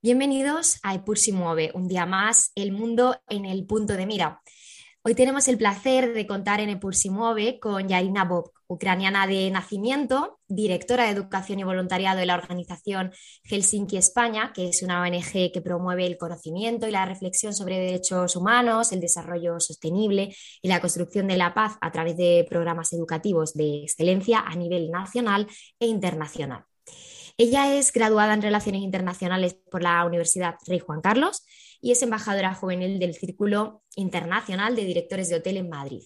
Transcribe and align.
Bienvenidos 0.00 0.78
a 0.84 0.94
Epur 0.94 1.18
si 1.18 1.32
mueve, 1.32 1.72
un 1.74 1.88
día 1.88 2.06
más, 2.06 2.52
el 2.54 2.70
mundo 2.70 3.16
en 3.28 3.44
el 3.44 3.66
punto 3.66 3.94
de 3.94 4.06
mira. 4.06 4.42
Hoy 5.02 5.16
tenemos 5.16 5.48
el 5.48 5.58
placer 5.58 6.14
de 6.14 6.24
contar 6.24 6.60
en 6.60 6.68
Epur 6.68 6.94
si 6.94 7.10
mueve 7.10 7.58
con 7.58 7.88
Yarina 7.88 8.24
Bob, 8.24 8.52
ucraniana 8.68 9.26
de 9.26 9.50
nacimiento, 9.50 10.38
directora 10.46 11.02
de 11.02 11.10
educación 11.10 11.58
y 11.58 11.64
voluntariado 11.64 12.20
de 12.20 12.26
la 12.26 12.36
organización 12.36 13.10
Helsinki 13.42 13.96
España, 13.96 14.52
que 14.54 14.68
es 14.68 14.84
una 14.84 15.02
ONG 15.02 15.50
que 15.52 15.62
promueve 15.64 16.06
el 16.06 16.16
conocimiento 16.16 16.86
y 16.86 16.92
la 16.92 17.04
reflexión 17.04 17.52
sobre 17.52 17.80
derechos 17.80 18.36
humanos, 18.36 18.92
el 18.92 19.00
desarrollo 19.00 19.58
sostenible 19.58 20.32
y 20.62 20.68
la 20.68 20.80
construcción 20.80 21.26
de 21.26 21.38
la 21.38 21.54
paz 21.54 21.76
a 21.80 21.90
través 21.90 22.16
de 22.16 22.46
programas 22.48 22.92
educativos 22.92 23.52
de 23.54 23.82
excelencia 23.82 24.44
a 24.46 24.54
nivel 24.54 24.92
nacional 24.92 25.48
e 25.80 25.86
internacional. 25.88 26.66
Ella 27.40 27.72
es 27.72 27.92
graduada 27.92 28.34
en 28.34 28.42
Relaciones 28.42 28.82
Internacionales 28.82 29.54
por 29.70 29.80
la 29.80 30.04
Universidad 30.04 30.56
Rey 30.66 30.80
Juan 30.80 31.00
Carlos 31.00 31.46
y 31.80 31.92
es 31.92 32.02
embajadora 32.02 32.52
juvenil 32.52 32.98
del 32.98 33.14
Círculo 33.14 33.84
Internacional 33.94 34.74
de 34.74 34.84
Directores 34.84 35.28
de 35.28 35.36
Hotel 35.36 35.56
en 35.58 35.68
Madrid. 35.68 36.02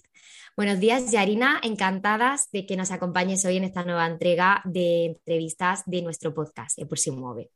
Buenos 0.59 0.79
días, 0.79 1.11
Yarina. 1.11 1.59
Encantadas 1.63 2.51
de 2.51 2.67
que 2.67 2.77
nos 2.77 2.91
acompañes 2.91 3.47
hoy 3.47 3.57
en 3.57 3.65
esta 3.65 3.83
nueva 3.83 4.07
entrega 4.07 4.61
de 4.67 5.07
entrevistas 5.07 5.85
de 5.87 6.03
nuestro 6.03 6.35
podcast, 6.35 6.79
Por 6.87 6.99
si 6.99 7.11
mueve. 7.11 7.51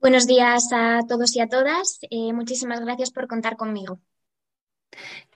Buenos 0.00 0.26
días 0.26 0.70
a 0.72 1.02
todos 1.08 1.36
y 1.36 1.40
a 1.40 1.48
todas. 1.48 2.00
Eh, 2.10 2.32
muchísimas 2.32 2.80
gracias 2.80 3.12
por 3.12 3.28
contar 3.28 3.56
conmigo. 3.56 4.00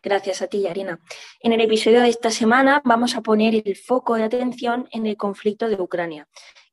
Gracias 0.02 0.42
a 0.42 0.48
ti, 0.48 0.62
Yarina. 0.62 1.00
En 1.38 1.52
el 1.52 1.60
episodio 1.60 2.00
de 2.00 2.08
esta 2.08 2.32
semana 2.32 2.82
vamos 2.84 3.14
a 3.14 3.20
poner 3.20 3.54
el 3.54 3.76
foco 3.76 4.16
de 4.16 4.24
atención 4.24 4.88
en 4.90 5.06
el 5.06 5.16
conflicto 5.16 5.68
de 5.68 5.80
Ucrania 5.80 6.28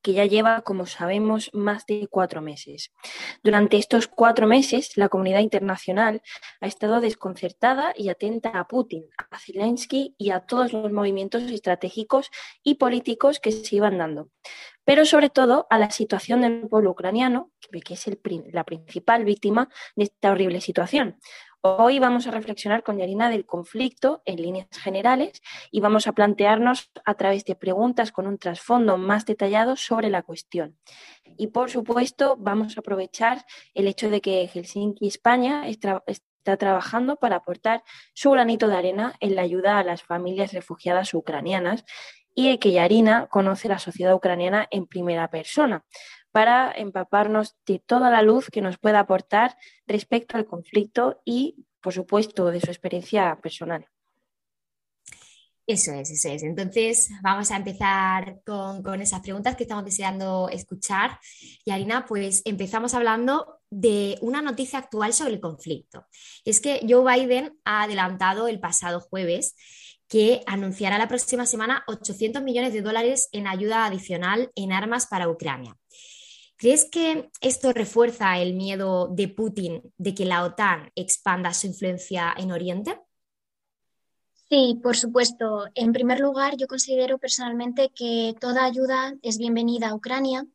que 0.06 0.14
ya 0.14 0.26
lleva, 0.26 0.62
como 0.62 0.86
sabemos, 0.86 1.50
más 1.52 1.88
de 1.88 2.08
cuatro 2.08 2.40
meses. 2.40 2.92
Durante 3.42 3.78
estos 3.78 4.08
cuatro 4.08 4.46
meses, 4.46 4.98
la 4.98 5.10
comunidad 5.10 5.40
internacional 5.40 6.22
ha 6.62 6.68
estado 6.68 7.02
desconcertada 7.02 7.92
y 7.98 8.10
atenta 8.10 8.50
a 8.50 8.68
Putin, 8.68 9.08
a 9.18 9.40
Zelensky 9.40 10.14
y 10.20 10.30
a 10.30 10.42
todos 10.42 10.74
los 10.74 10.92
movimientos 10.92 11.42
estratégicos 11.42 12.30
y 12.62 12.76
políticos 12.76 13.40
que 13.40 13.52
se 13.52 13.78
iban 13.78 13.98
dando. 13.98 14.30
Pero 14.84 15.06
sobre 15.06 15.32
todo 15.32 15.66
a 15.72 15.80
la 15.80 15.90
situación 15.90 16.42
del 16.42 16.68
pueblo 16.70 16.92
ucraniano, 16.92 17.52
que 17.84 17.96
es 17.96 18.06
la 18.54 18.64
principal 18.64 19.26
víctima 19.26 19.70
de 19.96 20.04
esta 20.04 20.32
horrible 20.32 20.62
situación. 20.62 21.20
Hoy 21.68 21.98
vamos 21.98 22.28
a 22.28 22.32
reflexionar 22.32 22.84
con 22.84 23.00
Yarina 23.00 23.28
del 23.28 23.48
conflicto 23.48 24.22
en 24.26 24.40
líneas 24.40 24.68
generales 24.70 25.42
y 25.72 25.80
vamos 25.80 26.06
a 26.06 26.12
plantearnos 26.12 26.92
a 27.04 27.16
través 27.16 27.44
de 27.44 27.56
preguntas 27.56 28.12
con 28.12 28.28
un 28.28 28.38
trasfondo 28.38 29.00
más 29.00 29.26
detallado 29.26 29.76
sobre 29.76 30.12
la 30.12 30.22
cuestión. 30.22 30.78
Y 31.38 31.48
por 31.48 31.72
supuesto, 31.72 32.36
vamos 32.38 32.78
a 32.78 32.82
aprovechar 32.82 33.48
el 33.74 33.88
hecho 33.88 34.12
de 34.12 34.22
que 34.22 34.48
Helsinki, 34.48 35.08
España, 35.08 35.68
está, 35.68 36.04
trabajando 36.44 37.16
para 37.16 37.38
aportar 37.38 37.84
su 38.14 38.30
granito 38.30 38.68
de 38.68 38.76
arena 38.76 39.16
en 39.20 39.34
la 39.34 39.42
ayuda 39.42 39.80
a 39.80 39.84
las 39.84 40.04
familias 40.04 40.54
refugiadas 40.54 41.16
ucranianas 41.16 41.84
y 42.36 42.48
de 42.48 42.60
que 42.60 42.74
Yarina 42.74 43.26
conoce 43.26 43.70
la 43.70 43.80
sociedad 43.80 44.14
ucraniana 44.14 44.68
en 44.70 44.86
primera 44.86 45.32
persona 45.32 45.84
para 46.36 46.74
empaparnos 46.76 47.56
de 47.66 47.80
toda 47.80 48.10
la 48.10 48.22
luz 48.22 48.50
que 48.50 48.60
nos 48.60 48.78
pueda 48.78 49.00
aportar 49.00 49.56
respecto 49.88 50.36
al 50.36 50.46
conflicto 50.46 51.22
y, 51.24 51.66
por 51.80 51.94
supuesto, 51.94 52.52
de 52.52 52.60
su 52.60 52.72
experiencia 52.72 53.40
personal. 53.42 53.88
Eso 55.66 55.94
es, 55.94 56.12
eso 56.12 56.28
es. 56.28 56.44
Entonces, 56.44 57.10
vamos 57.24 57.52
a 57.52 57.56
empezar 57.56 58.42
con, 58.46 59.02
esas 59.02 59.22
preguntas 59.22 59.56
que 59.56 59.64
estamos 59.64 59.86
deseando 59.86 60.50
escuchar. 60.50 61.22
Y 61.64 61.72
Arina, 61.72 62.06
pues 62.06 62.42
empezamos 62.44 62.94
hablando 62.94 63.62
de 63.70 64.18
una 64.20 64.42
noticia 64.42 64.80
actual 64.80 65.14
sobre 65.14 65.36
el 65.36 65.40
conflicto. 65.40 66.06
es 66.44 66.60
que 66.60 66.86
Joe 66.86 67.16
Biden 67.16 67.58
ha 67.64 67.84
adelantado 67.84 68.50
el 68.50 68.60
pasado 68.60 69.00
jueves 69.00 69.56
que 70.10 70.42
anunciará 70.48 70.98
la 70.98 71.08
próxima 71.08 71.46
semana 71.46 71.86
800 71.88 72.44
millones 72.44 72.74
de 72.74 72.82
dólares 72.82 73.30
en 73.32 73.48
ayuda 73.48 73.86
adicional 73.86 74.52
en 74.56 74.74
armas 74.74 75.08
para 75.08 75.30
Ucrania. 75.30 75.78
¿Crees 76.58 76.86
que 76.86 77.30
esto 77.42 77.74
refuerza 77.74 78.40
el 78.40 78.54
miedo 78.54 79.08
de 79.08 79.28
Putin 79.28 79.94
de 79.98 80.16
que 80.16 80.26
la 80.26 80.44
OTAN 80.44 80.92
expanda 80.96 81.54
su 81.54 81.68
influencia 81.68 82.34
en 82.38 82.52
Oriente? 82.52 83.00
Sí, 84.50 84.80
por 84.82 84.96
supuesto. 84.96 85.66
En 85.74 85.92
primer 85.92 86.20
lugar, 86.20 86.56
yo 86.56 86.68
considero 86.68 87.18
personalmente 87.18 87.92
que 87.94 88.36
toda 88.40 88.64
ayuda 88.64 89.16
es 89.22 89.38
bienvenida 89.38 89.90
a 89.90 89.96
Ucrania. 89.96 90.46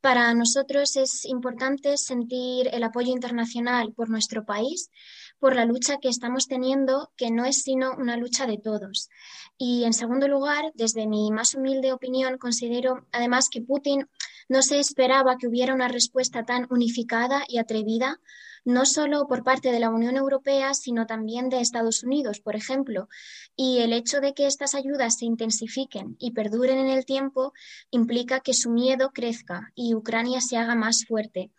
Para 0.00 0.34
nosotros 0.34 0.96
es 0.96 1.24
importante 1.24 1.96
sentir 1.98 2.68
el 2.72 2.82
apoyo 2.82 3.12
internacional 3.12 3.92
por 3.92 4.10
nuestro 4.10 4.44
país, 4.44 4.90
por 5.38 5.54
la 5.54 5.66
lucha 5.66 5.98
que 5.98 6.08
estamos 6.08 6.48
teniendo, 6.48 7.12
que 7.16 7.30
no 7.30 7.44
es 7.44 7.62
sino 7.62 7.94
una 7.96 8.16
lucha 8.16 8.46
de 8.46 8.58
todos. 8.58 9.08
Y 9.56 9.84
en 9.84 9.92
segundo 9.92 10.26
lugar, 10.26 10.72
desde 10.74 11.06
mi 11.06 11.30
más 11.30 11.54
humilde 11.54 11.92
opinión, 11.92 12.38
considero 12.38 13.06
además 13.12 13.48
que 13.48 13.62
Putin 13.62 14.08
no 14.48 14.62
se 14.62 14.78
esperaba 14.78 15.36
que 15.36 15.48
hubiera 15.48 15.74
una 15.74 15.88
respuesta 15.88 16.44
tan 16.44 16.66
unificada 16.70 17.44
y 17.48 17.58
atrevida, 17.58 18.20
no 18.64 18.86
solo 18.86 19.26
por 19.26 19.44
parte 19.44 19.70
de 19.72 19.80
la 19.80 19.90
Unión 19.90 20.16
Europea, 20.16 20.72
sino 20.74 21.06
también 21.06 21.50
de 21.50 21.60
Estados 21.60 22.02
Unidos, 22.02 22.40
por 22.40 22.56
ejemplo. 22.56 23.08
Y 23.56 23.80
el 23.80 23.92
hecho 23.92 24.20
de 24.20 24.32
que 24.32 24.46
estas 24.46 24.74
ayudas 24.74 25.18
se 25.18 25.26
intensifiquen 25.26 26.16
y 26.18 26.32
perduren 26.32 26.78
en 26.78 26.88
el 26.88 27.04
tiempo 27.04 27.52
implica 27.90 28.40
que 28.40 28.54
su 28.54 28.70
miedo 28.70 29.10
crezca 29.12 29.70
y 29.74 29.94
Ucrania 29.94 30.40
se 30.40 30.56
haga 30.56 30.74
más 30.74 31.04
fuerte 31.06 31.50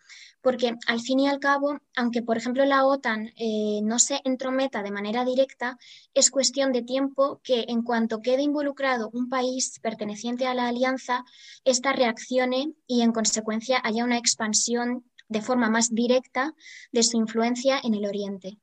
porque 0.46 0.76
al 0.86 1.00
fin 1.00 1.18
y 1.18 1.26
al 1.26 1.40
cabo, 1.40 1.76
aunque 1.96 2.22
por 2.22 2.36
ejemplo 2.36 2.64
la 2.64 2.86
OTAN 2.86 3.32
eh, 3.36 3.80
no 3.82 3.98
se 3.98 4.20
entrometa 4.22 4.84
de 4.84 4.92
manera 4.92 5.24
directa, 5.24 5.76
es 6.14 6.30
cuestión 6.30 6.70
de 6.70 6.82
tiempo 6.82 7.40
que 7.42 7.64
en 7.66 7.82
cuanto 7.82 8.22
quede 8.22 8.42
involucrado 8.42 9.10
un 9.12 9.28
país 9.28 9.80
perteneciente 9.82 10.46
a 10.46 10.54
la 10.54 10.68
alianza, 10.68 11.24
ésta 11.64 11.92
reaccione 11.92 12.74
y 12.86 13.02
en 13.02 13.10
consecuencia 13.10 13.80
haya 13.82 14.04
una 14.04 14.18
expansión 14.18 15.10
de 15.26 15.42
forma 15.42 15.68
más 15.68 15.92
directa 15.92 16.54
de 16.92 17.02
su 17.02 17.16
influencia 17.16 17.80
en 17.82 17.94
el 17.94 18.06
Oriente. 18.06 18.56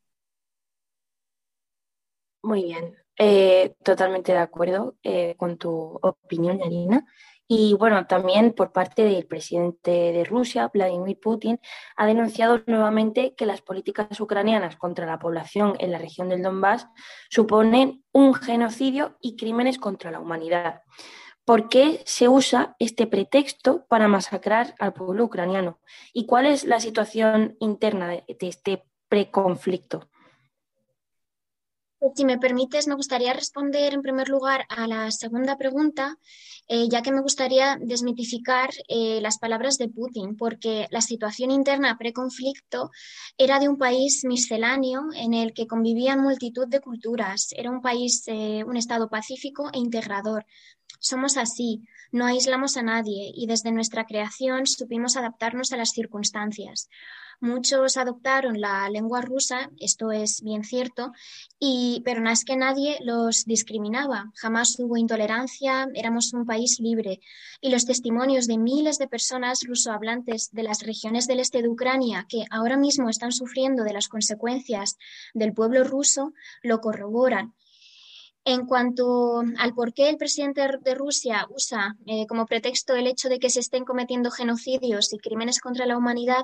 Muy 2.44 2.64
bien, 2.64 2.96
eh, 3.18 3.76
totalmente 3.84 4.32
de 4.32 4.38
acuerdo 4.38 4.96
eh, 5.04 5.36
con 5.36 5.58
tu 5.58 6.00
opinión, 6.02 6.60
Yarina. 6.60 7.06
Y 7.48 7.74
bueno, 7.74 8.08
también 8.08 8.54
por 8.54 8.72
parte 8.72 9.04
del 9.04 9.26
presidente 9.26 9.92
de 9.92 10.24
Rusia, 10.24 10.72
Vladimir 10.74 11.20
Putin, 11.20 11.60
ha 11.98 12.06
denunciado 12.06 12.64
nuevamente 12.68 13.36
que 13.36 13.46
las 13.46 13.62
políticas 13.62 14.20
ucranianas 14.20 14.78
contra 14.78 15.06
la 15.06 15.20
población 15.20 15.76
en 15.80 15.92
la 15.92 15.98
región 15.98 16.30
del 16.30 16.42
Donbass 16.42 16.88
suponen 17.30 18.04
un 18.14 18.34
genocidio 18.34 19.18
y 19.22 19.36
crímenes 19.36 19.78
contra 19.78 20.10
la 20.12 20.20
humanidad. 20.20 20.82
¿Por 21.46 21.68
qué 21.68 22.02
se 22.06 22.30
usa 22.30 22.78
este 22.80 23.06
pretexto 23.06 23.86
para 23.88 24.08
masacrar 24.08 24.76
al 24.80 24.94
pueblo 24.94 25.26
ucraniano? 25.26 25.80
¿Y 26.14 26.26
cuál 26.26 26.46
es 26.46 26.64
la 26.64 26.80
situación 26.80 27.58
interna 27.60 28.08
de, 28.08 28.24
este 28.40 28.86
preconflicto? 29.10 30.10
Pues, 32.04 32.16
si 32.18 32.26
me 32.26 32.38
permites, 32.38 32.86
me 32.88 32.96
gustaría 32.96 33.32
responder 33.32 33.94
en 33.94 34.02
primer 34.02 34.28
lugar 34.28 34.66
a 34.68 34.88
la 34.88 35.10
segunda 35.10 35.56
pregunta, 35.56 36.18
eh, 36.68 36.90
ya 36.90 37.02
que 37.02 37.14
me 37.14 37.22
gustaría 37.22 37.78
desmitificar 37.80 38.70
eh, 38.90 39.22
las 39.22 39.38
palabras 39.38 39.78
de 39.78 39.88
Putin, 39.88 40.36
porque 40.36 40.88
la 40.92 41.00
situación 41.00 41.50
interna 41.50 41.98
preconflicto 41.98 42.92
era 43.38 43.58
de 43.58 43.70
un 43.70 43.78
país 43.78 44.26
misceláneo 44.26 45.04
en 45.16 45.34
el 45.34 45.54
que 45.54 45.66
convivían 45.66 46.20
multitud 46.22 46.68
de 46.68 46.82
culturas. 46.82 47.54
Era 47.56 47.72
un 47.72 47.82
país, 47.82 48.24
eh, 48.28 48.66
un 48.66 48.76
Estado 48.76 49.08
pacífico 49.10 49.70
e 49.74 49.80
integrador. 49.80 50.46
Somos 51.00 51.38
así, 51.38 51.84
no 52.14 52.26
aislamos 52.28 52.78
a 52.78 52.84
nadie 52.84 53.32
y 53.36 53.48
desde 53.48 53.72
nuestra 53.72 54.06
creación 54.06 54.68
supimos 54.68 55.18
adaptarnos 55.18 55.74
a 55.74 55.78
las 55.78 55.90
circunstancias. 55.90 56.88
Muchos 57.42 57.98
adoptaron 57.98 58.62
la 58.62 58.88
lengua 58.90 59.20
rusa, 59.20 59.70
esto 59.80 60.12
es 60.12 60.42
bien 60.42 60.64
cierto, 60.64 61.12
y, 61.60 62.02
pero 62.06 62.22
no 62.22 62.30
es 62.30 62.46
que 62.46 62.56
nadie 62.56 63.00
los 63.02 63.46
discriminaba. 63.46 64.32
Jamás 64.36 64.78
hubo 64.80 64.96
intolerancia, 64.96 65.90
éramos 65.94 66.34
un 66.34 66.46
país 66.46 66.80
libre. 66.80 67.20
Y 67.60 67.72
los 67.72 67.86
testimonios 67.86 68.48
de 68.48 68.58
miles 68.58 68.98
de 68.98 69.08
personas 69.08 69.64
rusohablantes 69.68 70.52
de 70.54 70.64
las 70.64 70.84
regiones 70.84 71.28
del 71.28 71.40
este 71.40 71.62
de 71.62 71.68
Ucrania 71.68 72.28
que 72.30 72.46
ahora 72.50 72.78
mismo 72.78 73.10
están 73.10 73.32
sufriendo 73.32 73.84
de 73.84 73.94
las 73.94 74.08
consecuencias 74.08 74.98
del 75.34 75.54
pueblo 75.54 75.84
ruso 75.84 76.34
lo 76.62 76.80
corroboran. 76.80 77.56
En 78.46 78.66
cuanto 78.66 79.42
al 79.58 79.74
por 79.74 79.94
qué 79.94 80.10
el 80.10 80.18
presidente 80.18 80.68
de 80.82 80.96
Rusia 80.96 81.48
usa 81.50 81.96
eh, 82.06 82.28
como 82.28 82.46
pretexto 82.46 82.94
el 82.96 83.08
hecho 83.08 83.30
de 83.30 83.40
que 83.40 83.50
se 83.50 83.62
estén 83.62 83.86
cometiendo 83.86 84.32
genocidios 84.32 85.14
y 85.14 85.18
crímenes 85.18 85.62
contra 85.62 85.86
la 85.86 85.98
humanidad, 85.98 86.44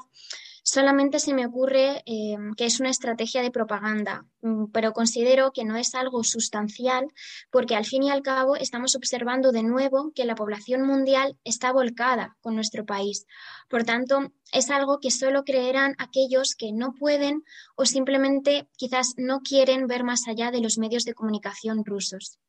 Solamente 0.64 1.20
se 1.20 1.34
me 1.34 1.46
ocurre 1.46 2.04
eh, 2.06 2.38
que 2.58 2.66
es 2.66 2.80
una 2.80 2.90
estrategia 2.90 3.42
de 3.42 3.52
propaganda, 3.52 4.26
mm, 4.42 4.66
pero 4.72 4.94
considero 4.94 5.52
que 5.52 5.66
no 5.66 5.76
es 5.76 5.96
algo 5.96 6.24
sustancial 6.24 7.08
porque 7.52 7.76
al 7.76 7.86
fin 7.86 8.04
y 8.04 8.12
al 8.12 8.22
cabo 8.22 8.56
estamos 8.56 8.96
observando 8.96 9.52
de 9.52 9.64
nuevo 9.64 10.12
que 10.14 10.26
la 10.26 10.36
población 10.36 10.84
mundial 10.86 11.38
está 11.44 11.72
volcada 11.72 12.38
con 12.42 12.56
nuestro 12.56 12.86
país. 12.86 13.26
Por 13.70 13.84
tanto, 13.84 14.32
es 14.52 14.70
algo 14.70 15.00
que 15.00 15.12
solo 15.12 15.44
creerán 15.44 15.96
aquellos 15.98 16.56
que 16.56 16.72
no 16.72 16.94
pueden 16.94 17.44
o 17.76 17.86
simplemente 17.86 18.68
quizás 18.78 19.14
no 19.18 19.42
quieren 19.42 19.88
ver 19.88 20.04
más 20.04 20.28
allá 20.28 20.52
de 20.52 20.62
los 20.62 20.78
medios 20.78 21.04
de 21.04 21.14
comunicación 21.14 21.86
rusos. 21.86 22.40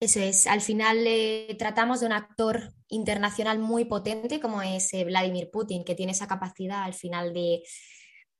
Eso 0.00 0.18
es, 0.18 0.46
al 0.46 0.62
final 0.62 1.04
eh, 1.06 1.54
tratamos 1.58 2.00
de 2.00 2.06
un 2.06 2.12
actor 2.12 2.72
internacional 2.88 3.58
muy 3.58 3.84
potente 3.84 4.40
como 4.40 4.62
es 4.62 4.94
eh, 4.94 5.04
Vladimir 5.04 5.50
Putin, 5.50 5.84
que 5.84 5.94
tiene 5.94 6.12
esa 6.12 6.26
capacidad 6.26 6.84
al 6.84 6.94
final 6.94 7.34
de 7.34 7.62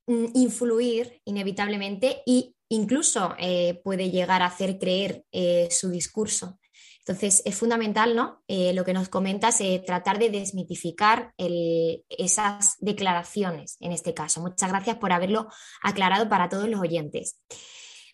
mm, 0.06 0.24
influir 0.36 1.20
inevitablemente 1.26 2.22
e 2.26 2.54
incluso 2.70 3.34
eh, 3.38 3.78
puede 3.84 4.10
llegar 4.10 4.40
a 4.40 4.46
hacer 4.46 4.78
creer 4.78 5.24
su 5.70 5.90
discurso. 5.90 6.58
Entonces, 7.00 7.42
es 7.44 7.56
fundamental, 7.56 8.14
¿no? 8.14 8.44
lo 8.46 8.84
que 8.84 8.92
nos 8.92 9.08
comentas, 9.08 9.60
tratar 9.84 10.20
de 10.20 10.30
desmitificar 10.30 11.34
esas 11.36 12.76
declaraciones 12.78 13.76
en 13.80 13.90
este 13.90 14.14
caso. 14.14 14.40
Muchas 14.40 14.68
gracias 14.70 14.98
por 14.98 15.10
haberlo 15.10 15.48
aclarado 15.82 16.28
para 16.28 16.48
todos 16.48 16.68
los 16.68 16.78
oyentes. 16.78 17.40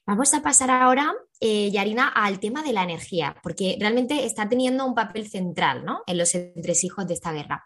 Vamos 0.08 0.32
a 0.35 0.41
pasar 0.41 0.70
ahora, 0.70 1.12
eh, 1.41 1.69
Yarina, 1.73 2.06
al 2.06 2.38
tema 2.38 2.62
de 2.62 2.73
la 2.73 2.85
energía, 2.85 3.35
porque 3.43 3.76
realmente 3.81 4.25
está 4.25 4.49
teniendo 4.49 4.87
un 4.87 4.94
papel 4.94 5.29
central 5.29 5.85
en 6.06 6.17
los 6.17 6.32
entresijos 6.37 7.08
de 7.08 7.14
esta 7.14 7.32
guerra. 7.32 7.64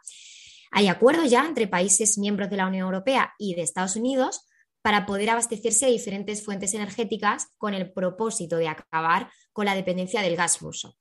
Hay 0.71 0.89
acuerdos 0.89 1.31
ya 1.31 1.45
entre 1.45 1.67
países 1.67 2.17
miembros 2.17 2.49
de 2.49 2.57
la 2.57 2.67
Unión 2.67 2.87
Europea 2.87 3.35
y 3.39 3.57
de 3.57 3.63
Estados 3.63 3.95
Unidos 3.95 4.47
para 4.81 5.05
poder 5.05 5.29
abastecerse 5.29 5.85
de 5.85 5.93
diferentes 5.93 6.43
fuentes 6.43 6.73
energéticas 6.73 7.49
con 7.59 7.75
el 7.75 7.93
propósito 7.93 8.57
de 8.57 8.69
acabar 8.69 9.31
con 9.53 9.67
la 9.67 9.75
dependencia 9.75 10.23
del 10.23 10.37
gas 10.37 10.61
ruso. 10.61 10.97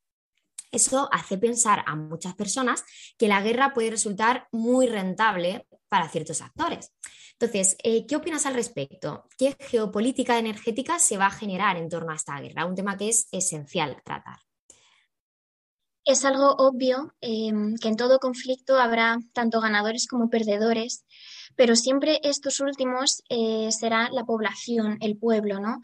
Eso 0.74 1.08
hace 1.14 1.38
pensar 1.38 1.86
a 1.88 1.96
muchas 1.96 2.36
personas 2.36 2.84
que 3.18 3.30
la 3.30 3.42
guerra 3.42 3.74
puede 3.74 3.92
resultar 3.92 4.50
muy 4.52 4.88
rentable 4.88 5.66
para 5.90 6.10
ciertos 6.10 6.42
actores. 6.42 6.94
Entonces, 7.34 7.76
eh, 7.84 8.06
¿qué 8.06 8.16
opinas 8.16 8.46
al 8.46 8.54
respecto? 8.54 9.26
¿Qué 9.38 9.56
geopolítica 9.60 10.38
energética 10.38 11.00
se 11.00 11.18
va 11.18 11.28
a 11.28 11.32
generar 11.32 11.78
en 11.78 11.90
torno 11.90 12.12
a 12.12 12.16
esta 12.16 12.40
guerra? 12.40 12.66
Un 12.66 12.76
tema 12.76 12.98
que 12.98 13.10
es 13.10 13.28
esencial 13.32 14.02
tratar. 14.04 14.40
Es 16.06 16.26
algo 16.26 16.56
obvio 16.58 17.14
em, 17.22 17.76
que 17.78 17.88
en 17.88 17.96
todo 17.96 18.20
conflicto 18.20 18.80
habrá 18.80 19.20
tanto 19.34 19.62
ganadores 19.62 20.08
como 20.08 20.30
perdedores, 20.30 21.06
pero 21.56 21.76
siempre 21.76 22.20
estos 22.24 22.60
últimos 22.62 23.22
eh, 23.30 23.70
será 23.72 24.10
la 24.12 24.26
población, 24.26 24.98
el 25.02 25.18
pueblo, 25.18 25.60
¿no? 25.60 25.82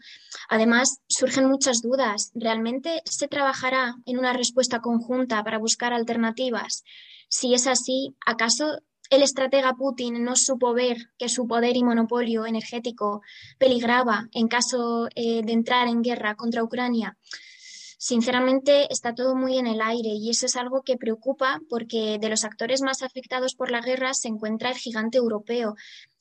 Además, 0.48 1.00
surgen 1.06 1.48
muchas 1.48 1.80
dudas. 1.80 2.32
¿Realmente 2.34 3.02
se 3.04 3.28
trabajará 3.28 3.94
en 4.04 4.18
una 4.18 4.32
respuesta 4.32 4.80
conjunta 4.80 5.44
para 5.44 5.58
buscar 5.58 5.92
alternativas? 5.92 6.82
Si 7.28 7.54
es 7.54 7.66
así, 7.66 8.16
¿acaso 8.24 8.80
el 9.10 9.22
estratega 9.22 9.74
Putin 9.74 10.24
no 10.24 10.36
supo 10.36 10.74
ver 10.74 11.10
que 11.18 11.28
su 11.28 11.46
poder 11.46 11.76
y 11.76 11.84
monopolio 11.84 12.46
energético 12.46 13.22
peligraba 13.58 14.28
en 14.32 14.48
caso 14.48 15.08
eh, 15.14 15.42
de 15.42 15.52
entrar 15.52 15.88
en 15.88 16.02
guerra 16.02 16.34
contra 16.34 16.62
Ucrania. 16.64 17.16
Sinceramente 17.98 18.92
está 18.92 19.14
todo 19.14 19.34
muy 19.34 19.56
en 19.56 19.66
el 19.66 19.80
aire 19.80 20.10
y 20.10 20.30
eso 20.30 20.46
es 20.46 20.56
algo 20.56 20.82
que 20.82 20.98
preocupa 20.98 21.60
porque 21.68 22.18
de 22.20 22.28
los 22.28 22.44
actores 22.44 22.82
más 22.82 23.02
afectados 23.02 23.54
por 23.54 23.70
la 23.70 23.80
guerra 23.80 24.12
se 24.12 24.28
encuentra 24.28 24.68
el 24.68 24.76
gigante 24.76 25.16
europeo, 25.18 25.74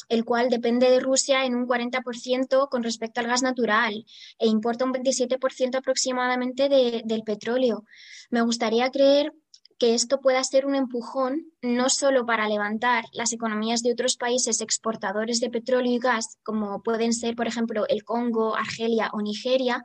el 0.08 0.24
cual 0.24 0.50
depende 0.50 0.90
de 0.90 1.02
Rusia 1.02 1.46
en 1.46 1.54
un 1.54 1.68
40% 1.68 2.70
con 2.70 2.84
respecto 2.84 3.20
al 3.20 3.28
gas 3.28 3.44
natural 3.44 4.06
e 4.40 4.48
importa 4.48 4.86
un 4.86 4.94
27% 4.94 5.76
aproximadamente 5.76 6.70
del 6.70 7.24
petróleo. 7.24 7.84
Me 8.30 8.42
gustaría 8.42 8.90
creer 8.90 9.34
que 9.78 9.94
esto 9.94 10.22
pueda 10.22 10.44
ser 10.44 10.66
un 10.66 10.76
empujón 10.76 11.52
no 11.62 11.90
solo 11.90 12.26
para 12.26 12.48
levantar 12.48 13.06
las 13.12 13.34
economías 13.34 13.82
de 13.82 13.92
otros 13.92 14.16
países 14.16 14.62
exportadores 14.62 15.40
de 15.40 15.50
petróleo 15.50 15.92
y 15.92 16.00
gas, 16.00 16.38
como 16.44 16.82
pueden 16.82 17.14
ser, 17.14 17.36
por 17.36 17.48
ejemplo, 17.48 17.86
el 17.88 18.04
Congo, 18.04 18.56
Argelia 18.56 19.10
o 19.14 19.22
Nigeria, 19.22 19.84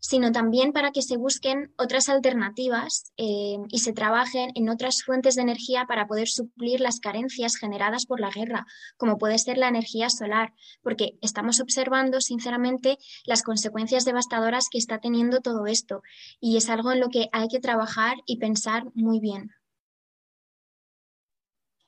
sino 0.00 0.32
también 0.32 0.72
para 0.72 0.90
que 0.90 1.02
se 1.02 1.16
busquen 1.16 1.72
otras 1.78 2.08
alternativas 2.08 3.12
eh, 3.16 3.58
y 3.68 3.78
se 3.78 3.92
trabajen 3.92 4.50
en 4.54 4.68
otras 4.68 5.02
fuentes 5.04 5.36
de 5.36 5.42
energía 5.42 5.84
para 5.86 6.06
poder 6.06 6.28
suplir 6.28 6.80
las 6.80 6.98
carencias 7.00 7.56
generadas 7.56 8.06
por 8.06 8.18
la 8.18 8.30
guerra, 8.30 8.66
como 8.96 9.18
puede 9.18 9.38
ser 9.38 9.58
la 9.58 9.68
energía 9.68 10.10
solar, 10.10 10.54
porque 10.82 11.18
estamos 11.20 11.60
observando, 11.60 12.20
sinceramente, 12.20 12.98
las 13.24 13.42
consecuencias 13.42 14.04
devastadoras 14.04 14.68
que 14.70 14.78
está 14.78 14.98
teniendo 14.98 15.40
todo 15.40 15.66
esto 15.66 16.02
y 16.40 16.56
es 16.56 16.68
algo 16.70 16.92
en 16.92 17.00
lo 17.00 17.08
que 17.08 17.28
hay 17.32 17.48
que 17.48 17.60
trabajar 17.60 18.16
y 18.26 18.38
pensar 18.38 18.84
muy 18.94 19.20
bien. 19.20 19.50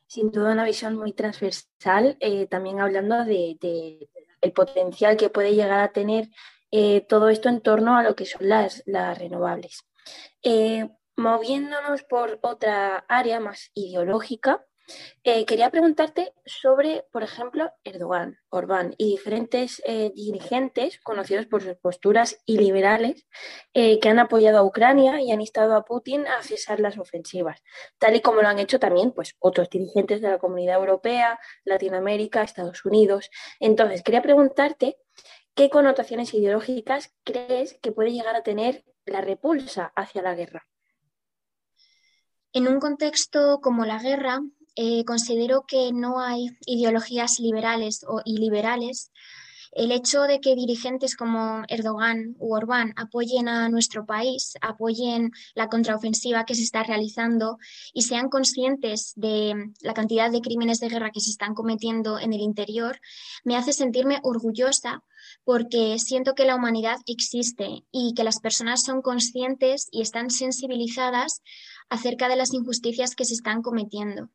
Sin 0.06 0.30
duda 0.30 0.52
una 0.52 0.64
visión 0.64 0.94
muy 0.94 1.14
transversal, 1.14 2.18
eh, 2.20 2.46
también 2.46 2.80
hablando 2.80 3.24
de, 3.24 3.56
el 4.42 4.52
potencial 4.52 5.16
que 5.16 5.30
puede 5.30 5.54
llegar 5.54 5.80
a 5.80 5.92
tener 5.92 6.28
eh, 6.74 7.02
todo 7.06 7.28
esto 7.28 7.50
en 7.50 7.60
torno 7.60 7.98
a 7.98 8.02
lo 8.02 8.16
que 8.16 8.24
son 8.24 8.48
las, 8.48 8.82
las 8.86 9.18
renovables. 9.18 9.84
Eh, 10.42 10.88
moviéndonos 11.16 12.02
por 12.04 12.38
otra 12.40 13.04
área 13.08 13.40
más 13.40 13.70
ideológica, 13.74 14.64
eh, 15.22 15.44
quería 15.44 15.70
preguntarte 15.70 16.32
sobre, 16.46 17.04
por 17.12 17.22
ejemplo, 17.22 17.70
Erdogan, 17.84 18.38
Orbán 18.48 18.94
y 18.98 19.10
diferentes 19.12 19.80
dirigentes 20.14 20.98
conocidos 20.98 21.46
por 21.46 21.62
sus 21.62 21.76
posturas 21.76 22.42
iliberales 22.46 23.26
que 23.72 24.08
han 24.08 24.18
apoyado 24.18 24.58
a 24.58 24.64
Ucrania 24.64 25.20
y 25.20 25.30
han 25.30 25.40
instado 25.40 25.76
a 25.76 25.84
Putin 25.84 26.26
a 26.26 26.42
cesar 26.42 26.80
las 26.80 26.98
ofensivas, 26.98 27.62
tal 27.98 28.16
y 28.16 28.20
como 28.20 28.42
lo 28.42 28.48
han 28.48 28.58
hecho 28.58 28.80
también 28.80 29.12
pues, 29.12 29.36
otros 29.38 29.70
dirigentes 29.70 30.20
de 30.20 30.30
la 30.30 30.38
Comunidad 30.38 30.76
Europea, 30.76 31.38
Latinoamérica, 31.64 32.42
Estados 32.42 32.84
Unidos. 32.84 33.30
Entonces, 33.60 34.02
quería 34.02 34.20
preguntarte 34.20 34.96
¿qué 35.54 35.70
connotaciones 35.70 36.32
ideológicas 36.34 37.12
crees 37.24 37.78
que 37.82 37.92
puede 37.92 38.12
llegar 38.12 38.36
a 38.36 38.42
tener 38.42 38.84
la 39.04 39.20
repulsa 39.20 39.92
hacia 39.96 40.22
la 40.22 40.34
guerra? 40.34 40.66
En 42.52 42.68
un 42.68 42.80
contexto 42.80 43.60
como 43.60 43.84
la 43.84 43.98
guerra, 43.98 44.40
eh, 44.76 45.04
considero 45.04 45.64
que 45.66 45.92
no 45.92 46.20
hay 46.20 46.50
ideologías 46.66 47.38
liberales 47.40 48.04
o 48.06 48.20
iliberales 48.24 49.10
el 49.72 49.90
hecho 49.90 50.22
de 50.22 50.40
que 50.40 50.54
dirigentes 50.54 51.16
como 51.16 51.62
Erdogan 51.66 52.36
u 52.38 52.54
Orbán 52.54 52.92
apoyen 52.96 53.48
a 53.48 53.70
nuestro 53.70 54.04
país, 54.04 54.52
apoyen 54.60 55.32
la 55.54 55.68
contraofensiva 55.68 56.44
que 56.44 56.54
se 56.54 56.62
está 56.62 56.82
realizando 56.82 57.58
y 57.94 58.02
sean 58.02 58.28
conscientes 58.28 59.14
de 59.16 59.72
la 59.80 59.94
cantidad 59.94 60.30
de 60.30 60.42
crímenes 60.42 60.78
de 60.78 60.90
guerra 60.90 61.10
que 61.10 61.20
se 61.20 61.30
están 61.30 61.54
cometiendo 61.54 62.18
en 62.18 62.34
el 62.34 62.40
interior, 62.40 63.00
me 63.44 63.56
hace 63.56 63.72
sentirme 63.72 64.20
orgullosa 64.22 65.02
porque 65.44 65.98
siento 65.98 66.34
que 66.34 66.44
la 66.44 66.56
humanidad 66.56 66.98
existe 67.06 67.84
y 67.90 68.14
que 68.14 68.24
las 68.24 68.40
personas 68.40 68.82
son 68.82 69.02
conscientes 69.02 69.88
y 69.90 70.02
están 70.02 70.30
sensibilizadas 70.30 71.42
acerca 71.88 72.28
de 72.28 72.36
las 72.36 72.54
injusticias 72.54 73.14
que 73.14 73.24
se 73.24 73.34
están 73.34 73.62
cometiendo. 73.62 74.30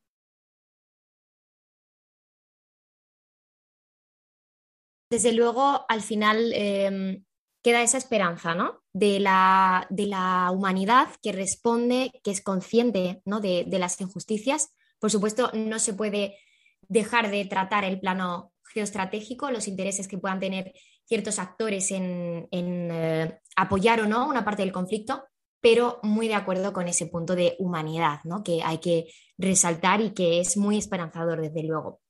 desde 5.09 5.33
luego, 5.33 5.85
al 5.87 6.01
final 6.01 6.51
em, 6.53 7.23
queda 7.63 7.81
esa 7.81 7.97
esperanza, 7.97 8.55
¿no? 8.55 8.83
De 8.93 9.19
la, 9.19 9.87
de 9.89 10.07
la, 10.07 10.51
humanidad 10.51 11.07
que 11.21 11.31
responde, 11.31 12.11
que 12.23 12.31
es 12.31 12.41
consciente 12.41 13.21
¿no? 13.25 13.39
de, 13.39 13.65
las 13.69 13.99
injusticias. 14.01 14.73
Por 14.99 15.11
supuesto, 15.11 15.51
no 15.53 15.79
se 15.79 15.93
puede 15.93 16.37
dejar 16.81 17.29
de 17.29 17.45
tratar 17.45 17.83
el 17.83 17.99
plano 17.99 18.53
geoestratégico, 18.73 19.51
los 19.51 19.67
intereses 19.67 20.07
que 20.07 20.17
puedan 20.17 20.39
tener 20.39 20.73
ciertos 21.07 21.39
actores 21.39 21.89
en, 21.91 22.47
eh, 22.51 23.39
apoyar 23.55 24.01
o 24.01 24.07
no 24.07 24.27
una 24.27 24.43
parte 24.43 24.61
del 24.61 24.73
conflicto, 24.73 25.23
pero 25.61 25.99
muy 26.03 26.27
de 26.27 26.35
acuerdo 26.35 26.73
con 26.73 26.87
ese 26.87 27.07
punto 27.07 27.35
de 27.35 27.55
humanidad, 27.59 28.19
¿no? 28.25 28.43
Que 28.43 28.61
hay 28.63 28.79
que 28.79 29.07
resaltar 29.37 30.01
y 30.01 30.11
que 30.13 30.39
es 30.41 30.57
muy 30.57 30.77
esperanzador, 30.77 31.41
desde 31.41 31.63
luego. 31.63 32.01